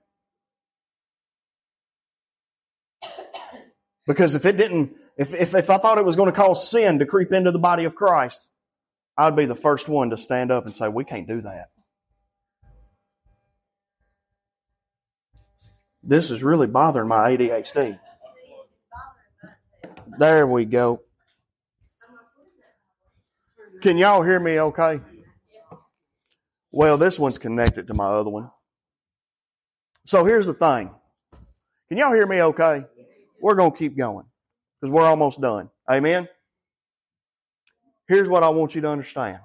Because 4.07 4.35
if 4.35 4.45
it 4.45 4.57
didn't, 4.57 4.97
if, 5.16 5.33
if, 5.33 5.55
if 5.55 5.70
I 5.70 5.79
thought 5.79 5.99
it 5.99 6.05
was 6.05 6.16
going 6.16 6.31
to 6.31 6.37
cause 6.37 6.68
sin 6.68 6.99
to 6.99 7.07
creep 7.07 7.33
into 7.33 7.51
the 7.51 7.59
body 7.59 7.85
of 7.85 7.95
Christ, 7.95 8.49
I'd 9.16 9.37
be 9.37 9.47
the 9.47 9.55
first 9.55 9.89
one 9.89 10.11
to 10.11 10.16
stand 10.16 10.51
up 10.51 10.66
and 10.66 10.75
say, 10.75 10.89
we 10.89 11.05
can't 11.05 11.27
do 11.27 11.41
that. 11.43 11.68
This 16.07 16.31
is 16.31 16.45
really 16.45 16.67
bothering 16.67 17.09
my 17.09 17.31
ADHD. 17.31 17.99
There 20.19 20.47
we 20.47 20.67
go. 20.67 21.01
Can 23.81 23.97
y'all 23.97 24.23
hear 24.23 24.39
me 24.39 24.61
okay? 24.61 25.01
Well, 26.73 26.99
this 26.99 27.19
one's 27.19 27.39
connected 27.39 27.87
to 27.87 27.95
my 27.95 28.07
other 28.07 28.31
one. 28.31 28.51
So 30.05 30.25
here's 30.25 30.47
the 30.47 30.55
thing. 30.55 30.95
Can 31.89 31.99
y'all 31.99 32.13
hear 32.13 32.27
me 32.27 32.43
okay? 32.43 32.85
We're 33.41 33.55
going 33.55 33.73
to 33.73 33.77
keep 33.77 33.97
going 33.97 34.27
because 34.81 34.93
we're 34.93 35.07
almost 35.07 35.41
done. 35.41 35.71
Amen? 35.91 36.29
Here's 38.09 38.29
what 38.29 38.43
I 38.43 38.51
want 38.51 38.75
you 38.75 38.83
to 38.83 38.89
understand. 38.89 39.39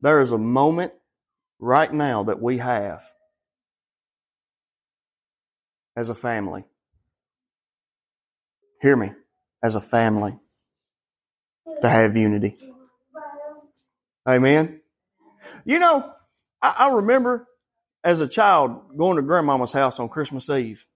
There 0.00 0.20
is 0.20 0.32
a 0.32 0.38
moment 0.38 0.92
right 1.58 1.92
now 1.92 2.24
that 2.24 2.40
we 2.40 2.58
have 2.58 3.02
as 5.98 6.10
a 6.10 6.14
family. 6.14 6.64
Hear 8.80 8.94
me. 8.94 9.10
As 9.64 9.74
a 9.74 9.80
family. 9.80 10.38
To 11.82 11.88
have 11.88 12.16
unity. 12.16 12.56
Amen. 14.26 14.80
You 15.64 15.80
know, 15.80 16.12
I, 16.62 16.74
I 16.78 16.90
remember 16.90 17.48
as 18.04 18.20
a 18.20 18.28
child 18.28 18.96
going 18.96 19.16
to 19.16 19.22
grandmama's 19.22 19.72
house 19.72 19.98
on 19.98 20.08
Christmas 20.08 20.48
Eve. 20.48 20.86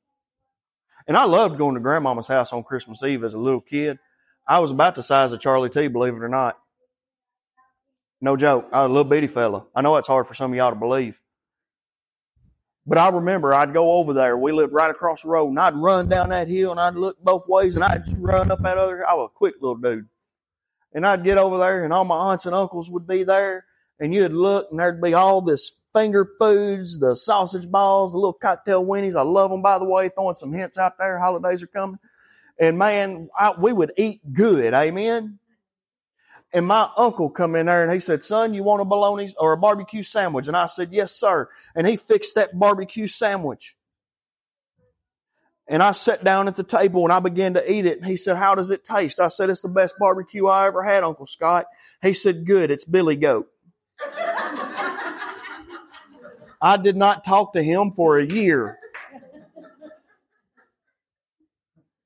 And 1.08 1.16
I 1.16 1.24
loved 1.24 1.58
going 1.58 1.74
to 1.74 1.80
grandmama's 1.80 2.28
house 2.28 2.52
on 2.52 2.62
Christmas 2.62 3.02
Eve 3.02 3.24
as 3.24 3.34
a 3.34 3.40
little 3.40 3.60
kid. 3.60 3.98
I 4.46 4.60
was 4.60 4.70
about 4.70 4.94
the 4.94 5.02
size 5.02 5.32
of 5.32 5.40
Charlie 5.40 5.68
T, 5.68 5.88
believe 5.88 6.14
it 6.14 6.22
or 6.22 6.28
not. 6.28 6.56
No 8.20 8.36
joke. 8.36 8.68
I 8.72 8.82
was 8.82 8.90
a 8.90 8.92
little 8.92 9.10
bitty 9.10 9.26
fella. 9.26 9.66
I 9.74 9.82
know 9.82 9.96
it's 9.96 10.06
hard 10.06 10.28
for 10.28 10.34
some 10.34 10.52
of 10.52 10.56
y'all 10.56 10.70
to 10.70 10.78
believe. 10.78 11.20
But 12.86 12.98
I 12.98 13.08
remember 13.10 13.54
I'd 13.54 13.72
go 13.72 13.92
over 13.92 14.12
there. 14.12 14.36
We 14.36 14.50
lived 14.52 14.72
right 14.72 14.90
across 14.90 15.22
the 15.22 15.28
road, 15.28 15.48
and 15.50 15.58
I'd 15.58 15.76
run 15.76 16.08
down 16.08 16.30
that 16.30 16.48
hill, 16.48 16.72
and 16.72 16.80
I'd 16.80 16.94
look 16.94 17.22
both 17.22 17.46
ways, 17.48 17.76
and 17.76 17.84
I'd 17.84 18.04
just 18.04 18.20
run 18.20 18.50
up 18.50 18.60
that 18.62 18.78
other. 18.78 19.06
I 19.06 19.14
was 19.14 19.30
a 19.32 19.38
quick 19.38 19.54
little 19.60 19.76
dude, 19.76 20.08
and 20.92 21.06
I'd 21.06 21.24
get 21.24 21.38
over 21.38 21.58
there, 21.58 21.84
and 21.84 21.92
all 21.92 22.04
my 22.04 22.16
aunts 22.16 22.46
and 22.46 22.54
uncles 22.54 22.90
would 22.90 23.06
be 23.06 23.22
there, 23.22 23.66
and 24.00 24.12
you'd 24.12 24.32
look, 24.32 24.66
and 24.70 24.80
there'd 24.80 25.00
be 25.00 25.14
all 25.14 25.40
this 25.40 25.80
finger 25.92 26.28
foods, 26.40 26.98
the 26.98 27.14
sausage 27.14 27.70
balls, 27.70 28.12
the 28.12 28.18
little 28.18 28.32
cocktail 28.32 28.84
weenies. 28.84 29.14
I 29.14 29.22
love 29.22 29.50
them, 29.50 29.62
by 29.62 29.78
the 29.78 29.84
way. 29.84 30.08
Throwing 30.08 30.34
some 30.34 30.52
hints 30.52 30.76
out 30.76 30.98
there. 30.98 31.20
Holidays 31.20 31.62
are 31.62 31.68
coming, 31.68 32.00
and 32.58 32.78
man, 32.78 33.28
I, 33.38 33.54
we 33.56 33.72
would 33.72 33.92
eat 33.96 34.20
good. 34.32 34.74
Amen. 34.74 35.38
And 36.54 36.66
my 36.66 36.88
uncle 36.96 37.30
come 37.30 37.54
in 37.54 37.66
there 37.66 37.82
and 37.82 37.90
he 37.92 37.98
said, 37.98 38.22
son, 38.22 38.52
you 38.52 38.62
want 38.62 38.82
a 38.82 38.84
bologna 38.84 39.32
or 39.38 39.52
a 39.52 39.56
barbecue 39.56 40.02
sandwich? 40.02 40.48
And 40.48 40.56
I 40.56 40.66
said, 40.66 40.92
yes, 40.92 41.12
sir. 41.12 41.48
And 41.74 41.86
he 41.86 41.96
fixed 41.96 42.34
that 42.34 42.58
barbecue 42.58 43.06
sandwich. 43.06 43.74
And 45.66 45.82
I 45.82 45.92
sat 45.92 46.22
down 46.24 46.48
at 46.48 46.56
the 46.56 46.64
table 46.64 47.04
and 47.04 47.12
I 47.12 47.20
began 47.20 47.54
to 47.54 47.72
eat 47.72 47.86
it. 47.86 47.96
And 47.98 48.06
he 48.06 48.16
said, 48.16 48.36
how 48.36 48.54
does 48.54 48.68
it 48.70 48.84
taste? 48.84 49.20
I 49.20 49.28
said, 49.28 49.48
it's 49.48 49.62
the 49.62 49.68
best 49.70 49.94
barbecue 49.98 50.46
I 50.46 50.66
ever 50.66 50.82
had, 50.82 51.04
Uncle 51.04 51.24
Scott. 51.24 51.66
He 52.02 52.12
said, 52.12 52.44
good. 52.44 52.70
It's 52.70 52.84
Billy 52.84 53.16
Goat. 53.16 53.48
I 56.60 56.76
did 56.76 56.96
not 56.96 57.24
talk 57.24 57.54
to 57.54 57.62
him 57.62 57.90
for 57.92 58.18
a 58.18 58.26
year. 58.26 58.78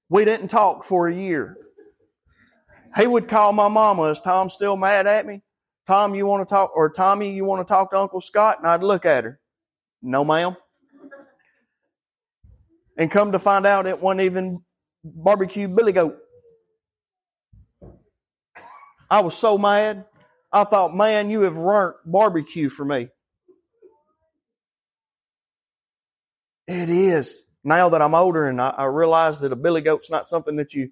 We 0.09 0.24
didn't 0.24 0.49
talk 0.49 0.84
for 0.84 1.09
a 1.09 1.14
year. 1.14 1.59
He 2.97 3.07
would 3.07 3.28
call 3.28 3.53
my 3.53 3.68
mama, 3.68 4.05
is 4.05 4.20
Tom 4.20 4.49
still 4.49 4.76
mad 4.76 5.07
at 5.07 5.26
me? 5.26 5.42
Tom, 5.86 6.14
you 6.14 6.26
want 6.26 6.49
to 6.49 6.53
talk, 6.53 6.72
or 6.74 6.90
Tommy, 6.90 7.34
you 7.34 7.44
want 7.44 7.66
to 7.66 7.70
talk 7.70 7.90
to 7.90 7.99
Uncle 7.99 8.20
Scott? 8.20 8.59
And 8.59 8.66
I'd 8.66 8.82
look 8.82 9.05
at 9.05 9.24
her. 9.24 9.38
No, 10.03 10.24
ma'am. 10.24 10.57
And 12.97 13.11
come 13.11 13.32
to 13.32 13.38
find 13.38 13.66
out 13.66 13.86
it 13.86 14.01
wasn't 14.01 14.22
even 14.22 14.62
barbecue 15.05 15.68
billy 15.68 15.92
goat. 15.92 16.16
I 19.11 19.20
was 19.20 19.36
so 19.36 19.59
mad. 19.59 20.07
I 20.51 20.64
thought, 20.64 20.97
man, 20.97 21.28
you 21.28 21.42
have 21.42 21.57
ruined 21.57 21.94
barbecue 22.05 22.68
for 22.68 22.84
me. 22.84 23.09
It 26.66 26.88
is. 26.88 27.44
Now 27.62 27.90
that 27.90 28.01
I'm 28.01 28.14
older 28.14 28.49
and 28.49 28.61
I, 28.61 28.70
I 28.70 28.84
realize 28.84 29.40
that 29.40 29.53
a 29.53 29.57
billy 29.57 29.82
goat's 29.82 30.11
not 30.11 30.28
something 30.28 30.57
that 30.57 30.72
you 30.72 30.90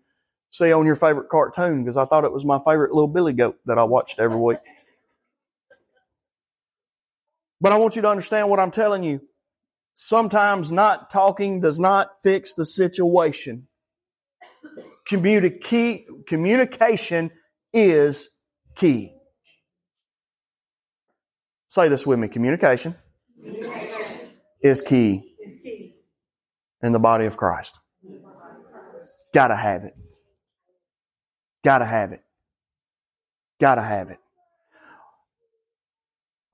see 0.54 0.72
on 0.72 0.86
your 0.86 0.94
favorite 0.94 1.28
cartoon 1.28 1.82
because 1.82 1.96
I 1.96 2.04
thought 2.04 2.22
it 2.24 2.32
was 2.32 2.44
my 2.44 2.60
favorite 2.60 2.92
little 2.92 3.08
billy 3.08 3.32
goat 3.32 3.58
that 3.66 3.76
I 3.76 3.82
watched 3.84 4.20
every 4.20 4.38
week. 4.38 4.58
But 7.60 7.72
I 7.72 7.78
want 7.78 7.96
you 7.96 8.02
to 8.02 8.08
understand 8.08 8.50
what 8.50 8.60
I'm 8.60 8.70
telling 8.70 9.02
you. 9.02 9.20
Sometimes 9.94 10.70
not 10.70 11.10
talking 11.10 11.60
does 11.60 11.80
not 11.80 12.10
fix 12.22 12.54
the 12.54 12.64
situation. 12.64 13.66
Communica- 15.10 16.04
communication 16.28 17.32
is 17.72 18.30
key. 18.76 19.12
Say 21.66 21.88
this 21.88 22.06
with 22.06 22.20
me. 22.20 22.28
Communication, 22.28 22.94
communication. 23.42 24.30
Is, 24.62 24.82
key 24.82 25.34
is 25.44 25.60
key 25.60 25.96
in 26.80 26.92
the 26.92 27.00
body 27.00 27.26
of 27.26 27.36
Christ. 27.36 27.78
Gotta 29.32 29.56
have 29.56 29.82
it. 29.82 29.94
Gotta 31.64 31.86
have 31.86 32.12
it. 32.12 32.22
Gotta 33.58 33.80
have 33.80 34.10
it. 34.10 34.18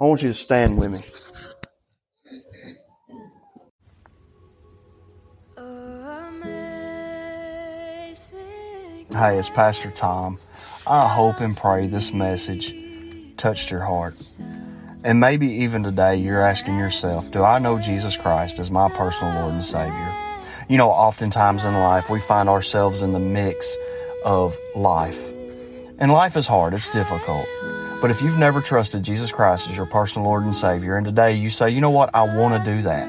I 0.01 0.05
want 0.05 0.23
you 0.23 0.29
to 0.29 0.35
stand 0.35 0.79
with 0.79 0.93
me. 0.93 1.01
Hey, 9.13 9.39
it's 9.39 9.51
Pastor 9.51 9.91
Tom. 9.91 10.39
I 10.87 11.09
hope 11.09 11.41
and 11.41 11.57
pray 11.57 11.89
this 11.89 12.13
message 12.13 12.73
touched 13.37 13.71
your 13.71 13.81
heart. 13.81 14.15
And 15.03 15.19
maybe 15.19 15.49
even 15.49 15.83
today 15.83 16.17
you're 16.17 16.43
asking 16.43 16.79
yourself, 16.79 17.31
do 17.33 17.43
I 17.43 17.59
know 17.59 17.79
Jesus 17.81 18.17
Christ 18.17 18.59
as 18.59 18.71
my 18.71 18.89
personal 18.91 19.35
Lord 19.41 19.55
and 19.55 19.65
Savior? 19.65 20.15
You 20.69 20.77
know, 20.77 20.91
oftentimes 20.91 21.65
in 21.65 21.75
life 21.75 22.09
we 22.09 22.21
find 22.21 22.49
ourselves 22.49 23.03
in 23.03 23.13
the 23.13 23.19
mix 23.19 23.77
of 24.25 24.57
life. 24.75 25.31
And 25.99 26.13
life 26.13 26.37
is 26.37 26.47
hard, 26.47 26.75
it's 26.75 26.91
difficult. 26.91 27.47
But 28.01 28.11
if 28.11 28.23
you've 28.23 28.39
never 28.39 28.61
trusted 28.61 29.03
Jesus 29.03 29.31
Christ 29.31 29.69
as 29.69 29.77
your 29.77 29.87
personal 29.87 30.29
Lord 30.29 30.45
and 30.45 30.57
Savior, 30.57 30.97
and 30.97 31.05
today 31.05 31.35
you 31.35 31.51
say, 31.51 31.71
you 31.71 31.81
know 31.81 31.91
what, 31.91 32.15
I 32.15 32.23
want 32.35 32.65
to 32.65 32.71
do 32.71 32.83
that. 32.83 33.09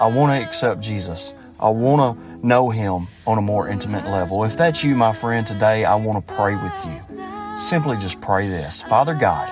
I 0.00 0.06
want 0.06 0.32
to 0.32 0.46
accept 0.46 0.80
Jesus. 0.80 1.34
I 1.58 1.70
want 1.70 2.18
to 2.18 2.46
know 2.46 2.70
Him 2.70 3.08
on 3.26 3.38
a 3.38 3.42
more 3.42 3.68
intimate 3.68 4.04
level. 4.04 4.44
If 4.44 4.56
that's 4.56 4.82
you, 4.82 4.94
my 4.94 5.12
friend, 5.12 5.46
today 5.46 5.84
I 5.84 5.94
want 5.96 6.26
to 6.26 6.34
pray 6.34 6.56
with 6.56 6.84
you. 6.84 7.56
Simply 7.56 7.96
just 7.96 8.20
pray 8.20 8.48
this 8.48 8.82
Father 8.82 9.14
God, 9.14 9.48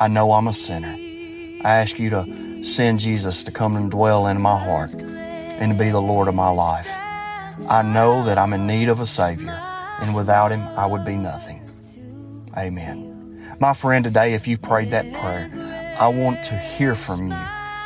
I 0.00 0.08
know 0.08 0.32
I'm 0.32 0.46
a 0.46 0.52
sinner. 0.52 0.94
I 1.62 1.76
ask 1.76 1.98
you 1.98 2.10
to 2.10 2.64
send 2.64 2.98
Jesus 3.00 3.44
to 3.44 3.50
come 3.52 3.76
and 3.76 3.90
dwell 3.90 4.26
in 4.26 4.40
my 4.40 4.58
heart 4.58 4.92
and 4.94 5.72
to 5.72 5.78
be 5.78 5.90
the 5.90 6.00
Lord 6.00 6.28
of 6.28 6.34
my 6.34 6.50
life. 6.50 6.88
I 7.68 7.82
know 7.82 8.24
that 8.24 8.38
I'm 8.38 8.52
in 8.52 8.66
need 8.66 8.88
of 8.88 9.00
a 9.00 9.06
Savior, 9.06 9.60
and 10.00 10.14
without 10.14 10.50
Him, 10.52 10.62
I 10.76 10.86
would 10.86 11.04
be 11.04 11.16
nothing. 11.16 11.60
Amen. 12.56 13.56
My 13.60 13.74
friend, 13.74 14.04
today, 14.04 14.34
if 14.34 14.48
you 14.48 14.58
prayed 14.58 14.90
that 14.90 15.12
prayer, 15.12 15.50
I 15.98 16.08
want 16.08 16.44
to 16.44 16.56
hear 16.56 16.94
from 16.94 17.30
you. 17.30 17.38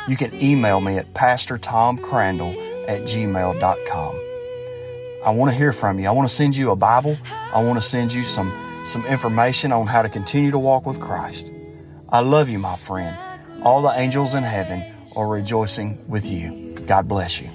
You 0.07 0.17
can 0.17 0.33
email 0.41 0.79
me 0.79 0.97
at 0.97 1.13
pastortomcrandall 1.13 2.87
at 2.87 3.01
gmail.com. 3.01 4.21
I 5.25 5.31
want 5.31 5.51
to 5.51 5.57
hear 5.57 5.71
from 5.71 5.99
you. 5.99 6.07
I 6.07 6.11
want 6.11 6.29
to 6.29 6.33
send 6.33 6.55
you 6.55 6.71
a 6.71 6.75
Bible. 6.75 7.17
I 7.51 7.63
want 7.63 7.81
to 7.81 7.87
send 7.87 8.13
you 8.13 8.23
some, 8.23 8.53
some 8.85 9.05
information 9.07 9.71
on 9.71 9.87
how 9.87 10.03
to 10.03 10.09
continue 10.09 10.51
to 10.51 10.59
walk 10.59 10.85
with 10.85 10.99
Christ. 10.99 11.51
I 12.09 12.19
love 12.19 12.49
you, 12.49 12.59
my 12.59 12.75
friend. 12.75 13.17
All 13.63 13.81
the 13.81 13.89
angels 13.99 14.35
in 14.35 14.43
heaven 14.43 14.83
are 15.15 15.27
rejoicing 15.27 16.07
with 16.07 16.25
you. 16.25 16.75
God 16.85 17.07
bless 17.07 17.41
you. 17.41 17.49